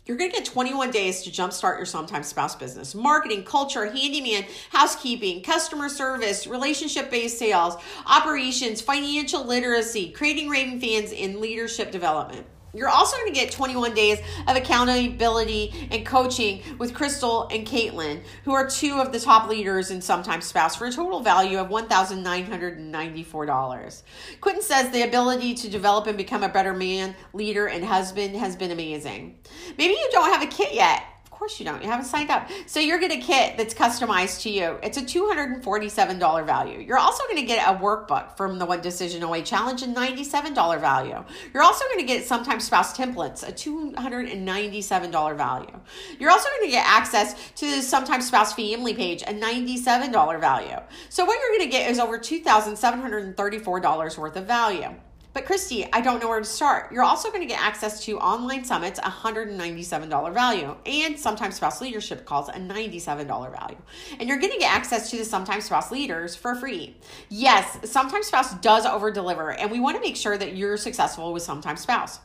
You're 0.05 0.17
going 0.17 0.31
to 0.31 0.37
get 0.37 0.45
21 0.45 0.91
days 0.91 1.21
to 1.23 1.29
jumpstart 1.29 1.77
your 1.77 1.85
sometimes 1.85 2.27
spouse 2.27 2.57
business. 2.57 2.93
Marketing, 2.93 3.43
culture, 3.43 3.85
handyman, 3.85 4.43
housekeeping, 4.71 5.43
customer 5.43 5.87
service, 5.87 6.45
relationship 6.45 7.09
based 7.09 7.37
sales, 7.37 7.75
operations, 8.05 8.81
financial 8.81 9.45
literacy, 9.45 10.11
creating 10.11 10.49
raving 10.49 10.81
fans, 10.81 11.13
and 11.13 11.39
leadership 11.39 11.91
development. 11.91 12.45
You're 12.73 12.89
also 12.89 13.17
going 13.17 13.31
to 13.33 13.39
get 13.39 13.51
21 13.51 13.93
days 13.93 14.19
of 14.47 14.55
accountability 14.55 15.89
and 15.91 16.05
coaching 16.05 16.61
with 16.77 16.93
Crystal 16.93 17.49
and 17.49 17.65
Caitlin, 17.65 18.21
who 18.43 18.53
are 18.53 18.69
two 18.69 18.99
of 18.99 19.11
the 19.11 19.19
top 19.19 19.49
leaders 19.49 19.89
in 19.91 20.01
Sometimes 20.01 20.45
Spouse, 20.45 20.75
for 20.75 20.85
a 20.87 20.91
total 20.91 21.21
value 21.21 21.57
of 21.57 21.69
$1,994. 21.69 24.03
Quentin 24.41 24.61
says 24.61 24.91
the 24.91 25.03
ability 25.03 25.53
to 25.55 25.69
develop 25.69 26.07
and 26.07 26.17
become 26.17 26.43
a 26.43 26.49
better 26.49 26.73
man, 26.73 27.15
leader, 27.33 27.67
and 27.67 27.83
husband 27.83 28.35
has 28.35 28.55
been 28.55 28.71
amazing. 28.71 29.37
Maybe 29.77 29.93
you 29.93 30.09
don't 30.11 30.31
have 30.31 30.43
a 30.43 30.47
kit 30.47 30.73
yet 30.73 31.03
course 31.39 31.59
you 31.59 31.65
don't. 31.65 31.81
You 31.81 31.89
haven't 31.89 32.05
signed 32.05 32.29
up. 32.29 32.49
So 32.67 32.79
you're 32.81 32.99
going 32.99 33.17
to 33.19 33.25
kit 33.25 33.57
that's 33.57 33.73
customized 33.73 34.41
to 34.41 34.49
you. 34.49 34.77
It's 34.83 34.97
a 34.97 35.01
$247 35.01 36.45
value. 36.45 36.79
You're 36.79 36.97
also 36.97 37.23
going 37.23 37.37
to 37.37 37.45
get 37.45 37.65
a 37.65 37.79
workbook 37.79 38.35
from 38.35 38.59
the 38.59 38.65
One 38.65 38.81
Decision 38.81 39.23
Away 39.23 39.41
Challenge, 39.41 39.81
a 39.81 39.87
$97 39.87 40.81
value. 40.81 41.23
You're 41.53 41.63
also 41.63 41.85
going 41.85 41.99
to 41.99 42.05
get 42.05 42.25
sometimes 42.25 42.65
spouse 42.65 42.95
templates, 42.95 43.47
a 43.47 43.53
$297 43.53 45.37
value. 45.37 45.79
You're 46.19 46.31
also 46.31 46.49
going 46.49 46.69
to 46.69 46.71
get 46.71 46.85
access 46.85 47.35
to 47.55 47.65
the 47.65 47.81
sometimes 47.81 48.27
spouse 48.27 48.53
family 48.53 48.93
page, 48.93 49.21
a 49.23 49.33
$97 49.33 50.41
value. 50.41 50.77
So 51.07 51.23
what 51.23 51.39
you're 51.39 51.57
going 51.57 51.71
to 51.71 51.77
get 51.77 51.89
is 51.89 51.99
over 51.99 52.19
$2,734 52.19 54.17
worth 54.17 54.35
of 54.35 54.45
value. 54.45 54.93
But 55.31 55.45
Christy, 55.45 55.85
I 55.93 56.01
don't 56.01 56.19
know 56.21 56.27
where 56.27 56.39
to 56.39 56.45
start. 56.45 56.91
You're 56.91 57.03
also 57.03 57.29
going 57.29 57.41
to 57.41 57.47
get 57.47 57.61
access 57.61 58.03
to 58.05 58.17
online 58.19 58.65
summits, 58.65 58.99
$197 58.99 60.33
value, 60.33 60.75
and 60.87 61.19
sometimes 61.19 61.55
spouse 61.55 61.81
leadership 61.81 62.25
calls, 62.25 62.49
a 62.49 62.53
$97 62.53 63.27
value. 63.27 63.77
And 64.19 64.27
you're 64.27 64.39
going 64.39 64.53
to 64.53 64.57
get 64.57 64.73
access 64.73 65.11
to 65.11 65.17
the 65.17 65.25
sometimes 65.25 65.65
spouse 65.65 65.91
leaders 65.91 66.35
for 66.35 66.55
free. 66.55 66.97
Yes, 67.29 67.77
sometimes 67.83 68.25
spouse 68.25 68.55
does 68.55 68.87
over 68.87 69.11
deliver, 69.11 69.51
and 69.51 69.69
we 69.69 69.79
want 69.79 69.97
to 69.97 70.01
make 70.01 70.15
sure 70.15 70.37
that 70.37 70.55
you're 70.55 70.77
successful 70.77 71.31
with 71.31 71.43
sometimes 71.43 71.81
spouse. 71.81 72.19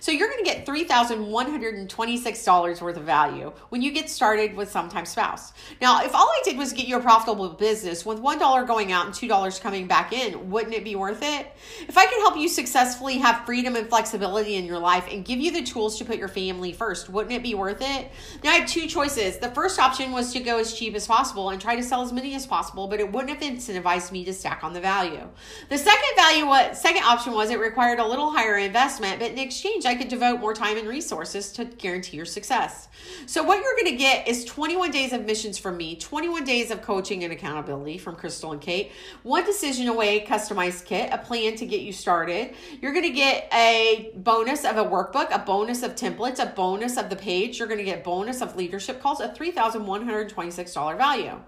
So 0.00 0.12
you're 0.12 0.28
going 0.28 0.44
to 0.44 0.50
get 0.50 0.64
$3,126 0.64 2.80
worth 2.80 2.96
of 2.96 3.02
value 3.02 3.52
when 3.68 3.82
you 3.82 3.92
get 3.92 4.08
started 4.08 4.56
with 4.56 4.70
Sometimes 4.70 5.10
Spouse. 5.10 5.52
Now, 5.80 6.04
if 6.04 6.14
all 6.14 6.28
I 6.28 6.40
did 6.44 6.56
was 6.56 6.72
get 6.72 6.86
you 6.86 6.96
a 6.96 7.00
profitable 7.00 7.48
business 7.50 8.06
with 8.06 8.20
$1 8.20 8.66
going 8.66 8.92
out 8.92 9.06
and 9.06 9.14
$2 9.14 9.60
coming 9.60 9.86
back 9.86 10.12
in, 10.12 10.50
wouldn't 10.50 10.74
it 10.74 10.84
be 10.84 10.96
worth 10.96 11.22
it? 11.22 11.52
If 11.88 11.98
I 11.98 12.06
could 12.06 12.18
help 12.18 12.36
you 12.36 12.48
successfully 12.48 13.18
have 13.18 13.44
freedom 13.44 13.76
and 13.76 13.88
flexibility 13.88 14.54
in 14.54 14.64
your 14.64 14.78
life 14.78 15.06
and 15.10 15.24
give 15.24 15.40
you 15.40 15.50
the 15.50 15.62
tools 15.62 15.98
to 15.98 16.04
put 16.04 16.16
your 16.16 16.28
family 16.28 16.72
first, 16.72 17.08
wouldn't 17.08 17.34
it 17.34 17.42
be 17.42 17.54
worth 17.54 17.80
it? 17.80 18.10
Now, 18.44 18.50
I 18.50 18.58
had 18.58 18.68
two 18.68 18.86
choices. 18.86 19.38
The 19.38 19.50
first 19.50 19.78
option 19.78 20.12
was 20.12 20.32
to 20.32 20.40
go 20.40 20.58
as 20.58 20.74
cheap 20.74 20.94
as 20.94 21.06
possible 21.06 21.50
and 21.50 21.60
try 21.60 21.76
to 21.76 21.82
sell 21.82 22.02
as 22.02 22.12
many 22.12 22.34
as 22.34 22.46
possible, 22.46 22.88
but 22.88 23.00
it 23.00 23.12
wouldn't 23.12 23.30
have 23.30 23.42
incentivized 23.42 24.12
me 24.12 24.24
to 24.24 24.32
stack 24.32 24.62
on 24.62 24.72
the 24.72 24.80
value. 24.80 25.28
The 25.68 25.78
second 25.78 26.16
value, 26.16 26.46
what 26.46 26.76
second 26.76 27.02
option 27.02 27.32
was 27.32 27.50
it 27.50 27.58
required 27.58 27.98
a 27.98 28.06
little 28.06 28.30
higher 28.30 28.56
investment, 28.56 29.18
but 29.18 29.32
in 29.32 29.38
exchange, 29.58 29.86
I 29.86 29.96
could 29.96 30.06
devote 30.06 30.38
more 30.38 30.54
time 30.54 30.76
and 30.76 30.86
resources 30.86 31.50
to 31.52 31.64
guarantee 31.64 32.16
your 32.16 32.26
success. 32.26 32.86
So, 33.26 33.42
what 33.42 33.60
you're 33.60 33.74
going 33.74 33.92
to 33.92 33.96
get 33.98 34.28
is 34.28 34.44
21 34.44 34.92
days 34.92 35.12
of 35.12 35.26
missions 35.26 35.58
from 35.58 35.76
me, 35.76 35.96
21 35.96 36.44
days 36.44 36.70
of 36.70 36.80
coaching 36.80 37.24
and 37.24 37.32
accountability 37.32 37.98
from 37.98 38.14
Crystal 38.14 38.52
and 38.52 38.60
Kate, 38.60 38.92
one 39.24 39.44
decision 39.44 39.88
away 39.88 40.24
customized 40.24 40.84
kit, 40.84 41.10
a 41.12 41.18
plan 41.18 41.56
to 41.56 41.66
get 41.66 41.80
you 41.80 41.92
started. 41.92 42.54
You're 42.80 42.92
going 42.92 43.04
to 43.04 43.10
get 43.10 43.52
a 43.52 44.12
bonus 44.14 44.64
of 44.64 44.76
a 44.76 44.84
workbook, 44.84 45.34
a 45.34 45.40
bonus 45.40 45.82
of 45.82 45.96
templates, 45.96 46.38
a 46.38 46.46
bonus 46.46 46.96
of 46.96 47.10
the 47.10 47.16
page. 47.16 47.58
You're 47.58 47.68
going 47.68 47.78
to 47.78 47.84
get 47.84 48.04
bonus 48.04 48.40
of 48.40 48.54
leadership 48.54 49.02
calls, 49.02 49.18
a 49.18 49.28
$3,126 49.28 50.96
value. 50.96 51.40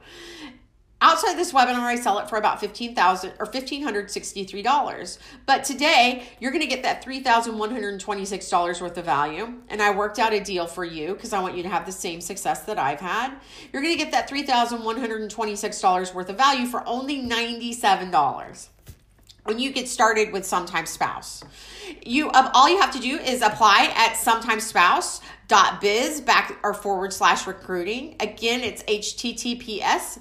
Outside 1.03 1.39
this 1.39 1.53
webinar, 1.53 1.81
I 1.81 1.97
sell 1.97 2.19
it 2.19 2.29
for 2.29 2.37
about 2.37 2.61
fifteen 2.61 2.95
thousand 2.95 3.33
or 3.39 3.47
fifteen 3.47 3.83
hundred 3.83 4.11
sixty-three 4.11 4.61
dollars. 4.61 5.19
But 5.47 5.65
today, 5.65 6.25
you're 6.41 6.51
going 6.51 6.63
to 6.63 6.69
get 6.69 6.83
that 6.83 7.03
three 7.03 7.21
thousand 7.21 7.57
one 7.57 7.71
hundred 7.71 7.99
twenty-six 8.01 8.51
dollars 8.51 8.83
worth 8.83 8.99
of 8.99 9.07
value, 9.07 9.55
and 9.71 9.81
I 9.81 9.97
worked 9.97 10.19
out 10.19 10.35
a 10.35 10.41
deal 10.41 10.67
for 10.67 10.85
you 10.85 11.15
because 11.15 11.33
I 11.33 11.41
want 11.41 11.57
you 11.57 11.63
to 11.63 11.71
have 11.71 11.87
the 11.87 11.93
same 11.93 12.21
success 12.21 12.65
that 12.65 12.79
I've 12.79 13.01
had. 13.01 13.33
You're 13.73 13.81
going 13.81 13.97
to 13.97 14.03
get 14.03 14.13
that 14.13 14.29
three 14.29 14.43
thousand 14.43 14.85
one 14.85 14.99
hundred 14.99 15.31
twenty-six 15.31 15.81
dollars 15.81 16.13
worth 16.13 16.29
of 16.29 16.37
value 16.37 16.67
for 16.67 16.87
only 16.87 17.17
ninety-seven 17.23 18.11
dollars 18.11 18.69
when 19.45 19.59
you 19.59 19.73
get 19.73 19.89
started 19.89 20.33
with 20.33 20.45
sometimes 20.45 20.91
spouse 20.91 21.43
you 22.05 22.31
all 22.31 22.69
you 22.69 22.79
have 22.79 22.93
to 22.93 23.01
do 23.01 23.17
is 23.17 23.41
apply 23.41 23.91
at 23.97 24.15
sometimes 24.15 24.65
spouse 24.65 25.23
dot 25.49 25.81
biz 25.81 26.21
back 26.21 26.59
or 26.63 26.75
forward 26.75 27.11
slash 27.11 27.47
recruiting 27.47 28.15
again 28.21 28.61
it's 28.61 28.83
https 28.83 30.19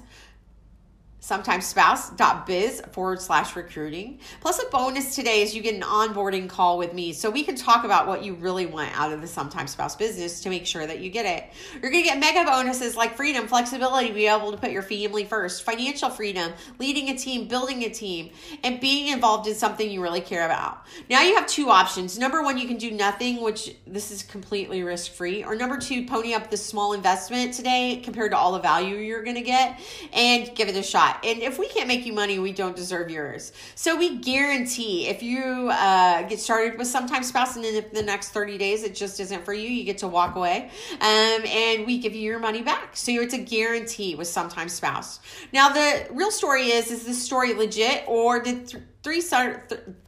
sometimes 1.20 1.66
spouse.biz 1.66 2.82
forward 2.92 3.20
slash 3.20 3.54
recruiting. 3.54 4.18
Plus, 4.40 4.58
a 4.58 4.68
bonus 4.70 5.14
today 5.14 5.42
is 5.42 5.54
you 5.54 5.62
get 5.62 5.74
an 5.74 5.82
onboarding 5.82 6.48
call 6.48 6.78
with 6.78 6.94
me 6.94 7.12
so 7.12 7.30
we 7.30 7.44
can 7.44 7.54
talk 7.54 7.84
about 7.84 8.06
what 8.06 8.24
you 8.24 8.34
really 8.34 8.66
want 8.66 8.90
out 8.98 9.12
of 9.12 9.20
the 9.20 9.26
sometimes 9.26 9.70
spouse 9.70 9.94
business 9.94 10.40
to 10.40 10.50
make 10.50 10.66
sure 10.66 10.86
that 10.86 11.00
you 11.00 11.10
get 11.10 11.26
it. 11.26 11.44
You're 11.80 11.90
going 11.90 12.02
to 12.02 12.08
get 12.08 12.18
mega 12.18 12.44
bonuses 12.44 12.96
like 12.96 13.16
freedom, 13.16 13.46
flexibility, 13.46 14.10
be 14.12 14.26
able 14.26 14.50
to 14.50 14.56
put 14.56 14.70
your 14.70 14.82
family 14.82 15.24
first, 15.24 15.62
financial 15.62 16.08
freedom, 16.08 16.52
leading 16.78 17.10
a 17.10 17.16
team, 17.16 17.46
building 17.48 17.84
a 17.84 17.90
team, 17.90 18.30
and 18.64 18.80
being 18.80 19.12
involved 19.12 19.46
in 19.46 19.54
something 19.54 19.90
you 19.90 20.02
really 20.02 20.22
care 20.22 20.46
about. 20.46 20.86
Now 21.10 21.22
you 21.22 21.36
have 21.36 21.46
two 21.46 21.68
options. 21.68 22.18
Number 22.18 22.42
one, 22.42 22.56
you 22.56 22.66
can 22.66 22.78
do 22.78 22.90
nothing, 22.90 23.42
which 23.42 23.76
this 23.86 24.10
is 24.10 24.22
completely 24.22 24.82
risk 24.82 25.12
free. 25.12 25.44
Or 25.44 25.54
number 25.54 25.76
two, 25.76 26.06
pony 26.06 26.32
up 26.32 26.50
the 26.50 26.56
small 26.56 26.94
investment 26.94 27.52
today 27.52 28.00
compared 28.02 28.30
to 28.32 28.38
all 28.38 28.52
the 28.52 28.60
value 28.60 28.96
you're 28.96 29.22
going 29.22 29.36
to 29.36 29.42
get 29.42 29.78
and 30.14 30.54
give 30.54 30.68
it 30.68 30.76
a 30.76 30.82
shot. 30.82 31.09
And 31.24 31.40
if 31.40 31.58
we 31.58 31.68
can't 31.68 31.88
make 31.88 32.06
you 32.06 32.12
money, 32.12 32.38
we 32.38 32.52
don't 32.52 32.76
deserve 32.76 33.10
yours. 33.10 33.52
So 33.74 33.96
we 33.96 34.18
guarantee 34.18 35.08
if 35.08 35.22
you 35.22 35.70
uh, 35.72 36.22
get 36.22 36.40
started 36.40 36.78
with 36.78 36.86
sometimes 36.86 37.28
spouse 37.28 37.56
and 37.56 37.64
then 37.64 37.84
the 37.92 38.02
next 38.02 38.30
30 38.30 38.58
days 38.58 38.82
it 38.82 38.94
just 38.94 39.20
isn't 39.20 39.44
for 39.44 39.52
you, 39.52 39.68
you 39.68 39.84
get 39.84 39.98
to 39.98 40.08
walk 40.08 40.36
away. 40.36 40.70
Um, 41.00 41.46
and 41.46 41.86
we 41.86 41.98
give 41.98 42.14
you 42.14 42.22
your 42.22 42.38
money 42.38 42.62
back. 42.62 42.96
So 42.96 43.12
it's 43.12 43.34
a 43.34 43.38
guarantee 43.38 44.14
with 44.14 44.28
sometimes 44.28 44.72
spouse. 44.72 45.20
Now 45.52 45.68
the 45.70 46.06
real 46.10 46.30
story 46.30 46.70
is, 46.70 46.90
is 46.90 47.04
this 47.04 47.22
story 47.22 47.54
legit 47.54 48.04
or 48.06 48.40
did 48.40 48.68
th- 48.68 48.82
three 49.02 49.22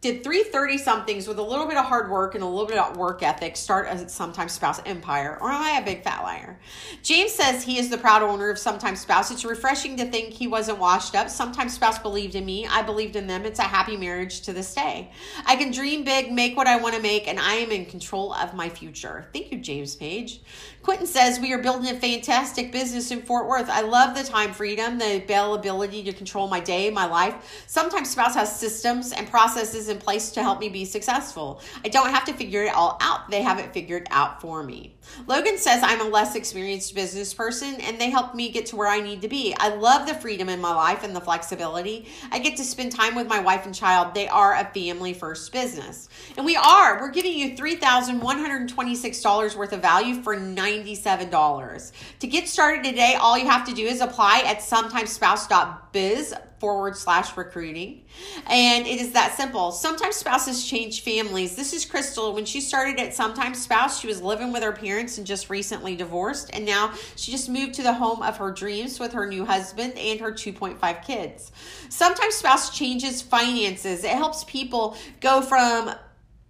did 0.03 0.23
three 0.23 0.43
thirty 0.45 0.77
somethings 0.77 1.27
with 1.27 1.39
a 1.39 1.43
little 1.43 1.67
bit 1.67 1.79
of 1.79 1.85
hard 1.85 2.11
work 2.11 2.35
and 2.35 2.45
a 2.45 2.47
little 2.47 2.67
bit 2.67 2.77
of 2.77 2.97
work 2.97 3.23
ethic 3.23 3.57
start 3.57 3.89
as 3.89 4.13
sometimes 4.13 4.53
spouse 4.53 4.81
empire 4.85 5.39
or 5.41 5.51
am 5.51 5.63
i 5.63 5.81
a 5.81 5.85
big 5.85 6.05
fat 6.05 6.23
liar? 6.23 6.59
James 7.03 7.33
says 7.33 7.63
he 7.63 7.79
is 7.79 7.89
the 7.89 7.97
proud 7.97 8.23
owner 8.23 8.51
of 8.51 8.59
sometimes 8.59 9.01
spouse. 9.01 9.31
It's 9.31 9.45
refreshing 9.45 9.97
to 9.97 10.05
think 10.05 10.35
he 10.35 10.47
wasn't 10.47 10.79
washed 10.79 11.15
up. 11.15 11.31
Sometimes 11.31 11.73
spouse 11.73 11.99
believed 11.99 12.35
in 12.35 12.45
me. 12.45 12.67
I 12.67 12.83
believed 12.83 13.17
in 13.17 13.27
them. 13.27 13.47
It's 13.47 13.59
a 13.59 13.63
happy 13.63 13.97
marriage 13.97 14.43
to 14.43 14.53
this 14.53 14.75
day. 14.75 15.11
I 15.47 15.57
can 15.57 15.71
dream 15.71 16.05
big 16.05 16.33
make 16.33 16.57
what 16.57 16.67
i 16.67 16.77
want 16.77 16.95
to 16.95 17.03
make 17.03 17.29
and 17.29 17.39
i 17.39 17.55
am 17.55 17.71
in 17.71 17.87
control 17.87 18.35
of 18.35 18.55
my 18.55 18.69
future. 18.69 19.29
Thank 19.33 19.53
you 19.53 19.59
james 19.59 19.97
page 19.97 20.41
quentin 20.83 21.07
says 21.07 21.39
we 21.39 21.53
are 21.53 21.59
building 21.59 21.91
a 21.91 21.99
fantastic 21.99 22.73
business 22.73 23.11
in 23.11 23.23
fort 23.23 23.47
worth 23.47 23.69
i 23.71 23.81
love 23.81 24.17
the 24.17 24.25
time 24.25 24.53
freedom 24.53 24.99
the 24.99 25.23
availability 25.23 26.03
to 26.03 26.13
control 26.13 26.49
my 26.49 26.61
day 26.61 26.91
my 26.91 27.07
life 27.07 27.65
sometimes 27.67 28.11
spouse 28.11 28.35
has 28.35 28.55
systems 28.59 29.13
and 29.13 29.29
processes 29.31 29.89
in 29.89 29.99
place 29.99 30.31
to 30.33 30.43
help 30.43 30.61
me 30.61 30.69
be 30.69 30.85
successful. 30.85 31.61
I 31.85 31.89
don't 31.89 32.11
have 32.11 32.25
to 32.27 32.33
figure 32.33 32.65
it 32.65 32.75
all 32.75 32.99
out. 33.01 33.31
They 33.31 33.43
have 33.43 33.59
it 33.59 33.73
figured 33.73 34.07
out 34.11 34.41
for 34.41 34.63
me. 34.63 34.95
Logan 35.27 35.59
says 35.59 35.83
I'm 35.83 36.01
a 36.01 36.09
less 36.09 36.35
experienced 36.35 36.95
business 36.95 37.35
person 37.35 37.75
and 37.81 38.01
they 38.01 38.11
help 38.11 38.35
me 38.35 38.51
get 38.51 38.67
to 38.67 38.77
where 38.77 38.89
I 38.89 39.01
need 39.01 39.23
to 39.23 39.29
be. 39.29 39.55
I 39.59 39.75
love 39.75 40.07
the 40.07 40.15
freedom 40.15 40.49
in 40.49 40.61
my 40.61 40.75
life 40.75 41.05
and 41.05 41.15
the 41.15 41.21
flexibility. 41.21 42.09
I 42.31 42.39
get 42.39 42.57
to 42.57 42.65
spend 42.65 42.93
time 42.93 43.15
with 43.15 43.27
my 43.27 43.41
wife 43.41 43.67
and 43.67 43.75
child. 43.75 44.15
They 44.15 44.29
are 44.29 44.55
a 44.55 44.65
family 44.73 45.13
first 45.15 45.53
business. 45.53 46.09
And 46.37 46.47
we 46.47 46.57
are. 46.57 47.01
We're 47.01 47.11
giving 47.11 47.37
you 47.37 47.57
$3,126 47.57 49.57
worth 49.57 49.73
of 49.73 49.81
value 49.81 50.23
for 50.23 50.37
$97. 50.37 51.93
To 52.21 52.27
get 52.27 52.49
started 52.49 52.85
today, 52.85 53.15
all 53.15 53.39
you 53.39 53.47
have 53.47 53.67
to 53.67 53.75
do 53.75 53.87
is 53.87 54.01
apply 54.01 54.43
at 54.47 54.59
sometimespouse.biz 54.59 56.35
forward 56.63 56.97
slash 56.97 57.37
recruiting. 57.37 58.05
And 58.47 58.87
it 58.87 59.01
is 59.01 59.11
that 59.15 59.37
simple. 59.37 59.73
Sometimes 59.73 60.15
spouses 60.15 60.65
change 60.65 61.03
families. 61.03 61.57
This 61.57 61.73
is 61.73 61.85
Crystal. 61.85 62.33
When 62.33 62.45
she 62.45 62.61
started 62.61 63.01
at 63.01 63.15
Sometimes 63.15 63.61
Spouse, 63.61 63.99
she 63.99 64.07
was 64.07 64.23
living 64.23 64.53
with 64.53 64.63
her 64.63 64.71
parents 64.71 65.19
and 65.19 65.27
just 65.27 65.51
recently 65.51 65.97
divorced. 65.97 66.51
And 66.53 66.65
now 66.65 66.93
she 67.17 67.33
just 67.33 67.49
moved 67.49 67.75
to 67.75 67.83
the 67.83 67.93
home 67.93 68.23
of 68.23 68.37
her 68.37 68.53
dreams 68.53 69.01
with 69.01 69.13
her 69.13 69.27
new 69.27 69.45
husband 69.45 69.95
and 69.99 70.21
her 70.21 70.31
2.5 70.31 71.05
kids. 71.05 71.51
Sometimes 71.89 72.37
Spouse 72.37 72.71
changes 72.71 73.21
finances. 73.21 74.05
It 74.05 74.11
helps 74.13 74.45
people 74.45 74.97
go 75.19 75.43
from 75.43 75.93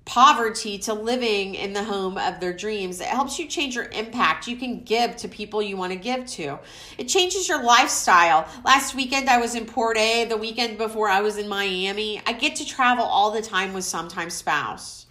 poverty 0.05 0.79
to 0.79 0.93
living 0.95 1.55
in 1.55 1.73
the 1.73 1.85
home 1.85 2.19
of 2.19 2.41
their 2.41 2.53
dreams. 2.53 3.01
It 3.01 3.07
helps 3.07 3.39
you 3.39 3.47
change 3.47 3.75
your 3.75 3.87
impact. 3.87 4.49
You 4.49 4.57
can 4.57 4.83
give 4.83 5.17
to 5.17 5.29
people 5.29 5.63
you 5.63 5.77
want 5.77 5.93
to 5.93 5.99
give 5.99 6.27
to. 6.27 6.59
It 6.99 7.05
changes 7.05 7.49
your 7.49 7.63
lifestyle. 7.63 8.49
Last 8.65 8.95
weekend 8.95 9.29
I 9.29 9.39
was 9.39 9.55
in 9.55 9.65
Port 9.65 9.97
A, 9.97 10.25
the 10.25 10.37
weekend 10.37 10.79
before 10.79 11.09
I 11.09 11.21
was 11.21 11.39
in 11.39 11.49
Miami. 11.49 12.21
I 12.27 12.33
get 12.33 12.57
to 12.57 12.67
travel 12.67 13.05
all 13.05 13.31
the 13.31 13.43
time 13.43 13.73
with 13.73 13.85
sometimes 13.85 14.35
spouse. 14.35 15.07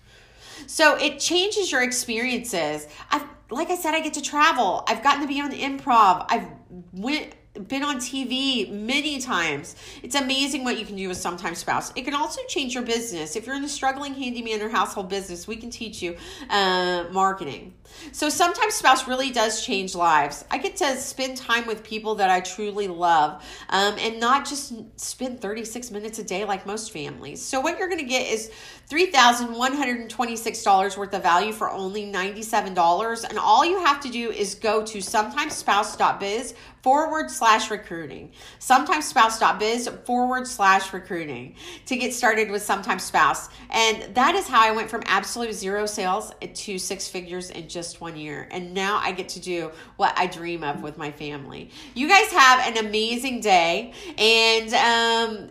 So 0.68 0.98
it 0.98 1.20
changes 1.20 1.72
your 1.72 1.84
experiences. 1.84 2.88
I've 3.10 3.26
like 3.52 3.70
I 3.70 3.76
said, 3.76 3.94
I 3.94 4.00
get 4.00 4.14
to 4.14 4.22
travel. 4.22 4.84
I've 4.88 5.04
gotten 5.04 5.22
to 5.22 5.28
be 5.28 5.42
on 5.42 5.52
improv. 5.52 6.26
I've 6.30 6.48
went 6.94 7.36
been 7.54 7.84
on 7.84 7.98
TV 7.98 8.72
many 8.72 9.20
times. 9.20 9.76
It's 10.04 10.16
amazing 10.16 10.64
what 10.64 10.80
you 10.80 10.86
can 10.86 10.96
do 10.96 11.10
with 11.10 11.18
Sometimes 11.18 11.58
Spouse. 11.58 11.92
It 11.96 12.04
can 12.06 12.14
also 12.14 12.42
change 12.48 12.74
your 12.74 12.84
business. 12.84 13.36
If 13.36 13.46
you're 13.46 13.56
in 13.56 13.64
a 13.64 13.70
struggling 13.70 14.14
handyman 14.14 14.62
or 14.62 14.70
household 14.70 15.10
business, 15.10 15.48
we 15.48 15.58
can 15.58 15.70
teach 15.70 16.02
you 16.02 16.16
uh, 16.50 17.06
marketing. 17.12 17.74
So 18.14 18.30
Sometimes 18.30 18.76
Spouse 18.76 19.06
really 19.06 19.32
does 19.32 19.66
change 19.66 19.96
lives. 19.96 20.46
I 20.50 20.60
get 20.60 20.78
to 20.78 20.96
spend 20.96 21.36
time 21.36 21.68
with 21.68 21.84
people 21.84 22.16
that 22.16 22.30
I 22.30 22.40
truly 22.40 22.88
love 22.88 23.44
um, 23.70 23.96
and 24.00 24.20
not 24.20 24.48
just 24.48 24.74
spend 25.00 25.42
36 25.42 25.92
minutes 25.92 26.20
a 26.20 26.24
day 26.24 26.46
like 26.46 26.66
most 26.66 26.92
families. 26.92 27.42
So 27.42 27.60
what 27.60 27.78
you're 27.78 27.90
going 27.90 28.00
to 28.00 28.06
get 28.06 28.32
is 28.32 28.50
$3,126 28.92 30.98
worth 30.98 31.14
of 31.14 31.24
value 31.24 31.54
for 31.54 31.72
only 31.72 32.12
$97. 32.12 33.30
And 33.30 33.40
all 33.40 33.64
you 33.64 33.80
have 33.80 34.02
to 34.02 34.10
do 34.10 34.32
is 34.32 34.56
go 34.56 34.86
to 34.86 34.98
sometimespouse.biz 34.98 36.54
forward 36.84 37.32
slash 37.32 37.72
recruiting. 37.72 38.34
Sometimespouse.biz 38.60 39.88
forward 40.04 40.46
slash 40.46 40.92
recruiting 40.92 41.56
to 41.86 41.96
get 41.96 42.14
started 42.14 42.52
with 42.52 42.64
Sometimes 42.64 43.04
Spouse. 43.04 43.48
And 43.70 44.14
that 44.14 44.36
is 44.36 44.46
how 44.46 44.62
I 44.62 44.72
went 44.72 44.90
from 44.90 45.04
absolute 45.06 45.54
zero 45.54 45.86
sales 45.86 46.34
to 46.42 46.78
six 46.78 47.08
figures 47.08 47.50
in 47.50 47.70
just 47.70 48.02
one 48.02 48.18
year. 48.18 48.50
And 48.52 48.74
now 48.74 49.00
I 49.02 49.14
get 49.14 49.30
to 49.30 49.40
do 49.40 49.72
what 49.96 50.14
I 50.18 50.28
dream 50.28 50.66
of 50.66 50.84
with 50.84 50.98
my 50.98 51.14
family. 51.14 51.70
You 51.94 52.10
guys 52.10 52.30
have 52.34 52.68
an 52.68 52.86
amazing 52.86 53.40
day 53.40 53.94
and 54.18 54.74
um, 54.74 55.48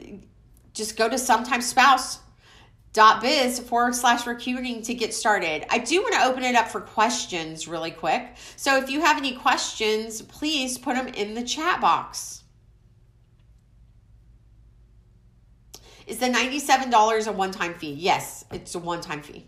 just 0.74 0.98
go 0.98 1.08
to 1.08 1.16
Sometimes 1.16 1.66
Spouse 1.66 2.18
dot 2.92 3.20
biz 3.20 3.60
forward 3.60 3.94
slash 3.94 4.26
recruiting 4.26 4.82
to 4.82 4.94
get 4.94 5.14
started. 5.14 5.64
I 5.70 5.78
do 5.78 6.02
want 6.02 6.14
to 6.14 6.24
open 6.24 6.42
it 6.42 6.56
up 6.56 6.68
for 6.68 6.80
questions 6.80 7.68
really 7.68 7.90
quick. 7.90 8.34
So 8.56 8.76
if 8.76 8.90
you 8.90 9.00
have 9.00 9.16
any 9.16 9.36
questions, 9.36 10.22
please 10.22 10.76
put 10.76 10.96
them 10.96 11.08
in 11.08 11.34
the 11.34 11.42
chat 11.42 11.80
box. 11.80 12.42
Is 16.06 16.18
the 16.18 16.26
$97 16.26 17.28
a 17.28 17.32
one 17.32 17.52
time 17.52 17.74
fee? 17.74 17.92
Yes, 17.92 18.44
it's 18.50 18.74
a 18.74 18.80
one 18.80 19.00
time 19.00 19.22
fee. 19.22 19.46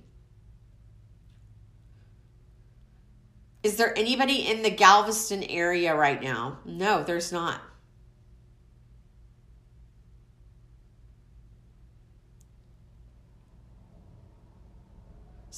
Is 3.64 3.76
there 3.76 3.96
anybody 3.96 4.48
in 4.48 4.62
the 4.62 4.70
Galveston 4.70 5.44
area 5.44 5.94
right 5.94 6.20
now? 6.22 6.58
No, 6.64 7.02
there's 7.02 7.32
not. 7.32 7.60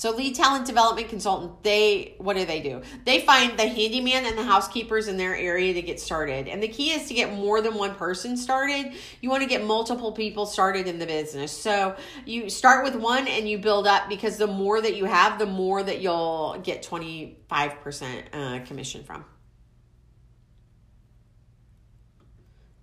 So 0.04 0.10
lead 0.10 0.34
talent 0.34 0.66
development 0.66 1.08
consultant, 1.08 1.62
they 1.62 2.14
what 2.18 2.36
do 2.36 2.44
they 2.44 2.60
do? 2.60 2.82
They 3.06 3.22
find 3.22 3.58
the 3.58 3.66
handyman 3.66 4.26
and 4.26 4.36
the 4.36 4.42
housekeepers 4.42 5.08
in 5.08 5.16
their 5.16 5.34
area 5.34 5.72
to 5.72 5.80
get 5.80 5.98
started. 5.98 6.46
And 6.46 6.62
the 6.62 6.68
key 6.68 6.90
is 6.90 7.08
to 7.08 7.14
get 7.14 7.32
more 7.32 7.62
than 7.62 7.72
one 7.72 7.94
person 7.94 8.36
started. 8.36 8.92
You 9.22 9.30
want 9.30 9.44
to 9.44 9.48
get 9.48 9.64
multiple 9.64 10.12
people 10.12 10.44
started 10.44 10.86
in 10.86 10.98
the 10.98 11.06
business. 11.06 11.52
So 11.52 11.96
you 12.26 12.50
start 12.50 12.84
with 12.84 12.96
one 12.96 13.26
and 13.26 13.48
you 13.48 13.56
build 13.56 13.86
up 13.86 14.10
because 14.10 14.36
the 14.36 14.46
more 14.46 14.78
that 14.78 14.94
you 14.94 15.06
have, 15.06 15.38
the 15.38 15.46
more 15.46 15.82
that 15.82 16.02
you'll 16.02 16.60
get 16.62 16.82
25% 16.82 18.24
uh, 18.30 18.66
commission 18.66 19.04
from. 19.04 19.24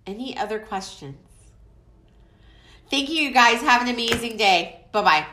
Any 0.08 0.36
other 0.36 0.58
questions? 0.58 1.14
Thank 2.90 3.10
you, 3.10 3.14
you 3.14 3.30
guys. 3.30 3.60
Have 3.60 3.82
an 3.82 3.94
amazing 3.94 4.36
day. 4.38 4.86
Bye 4.90 5.02
bye. 5.02 5.26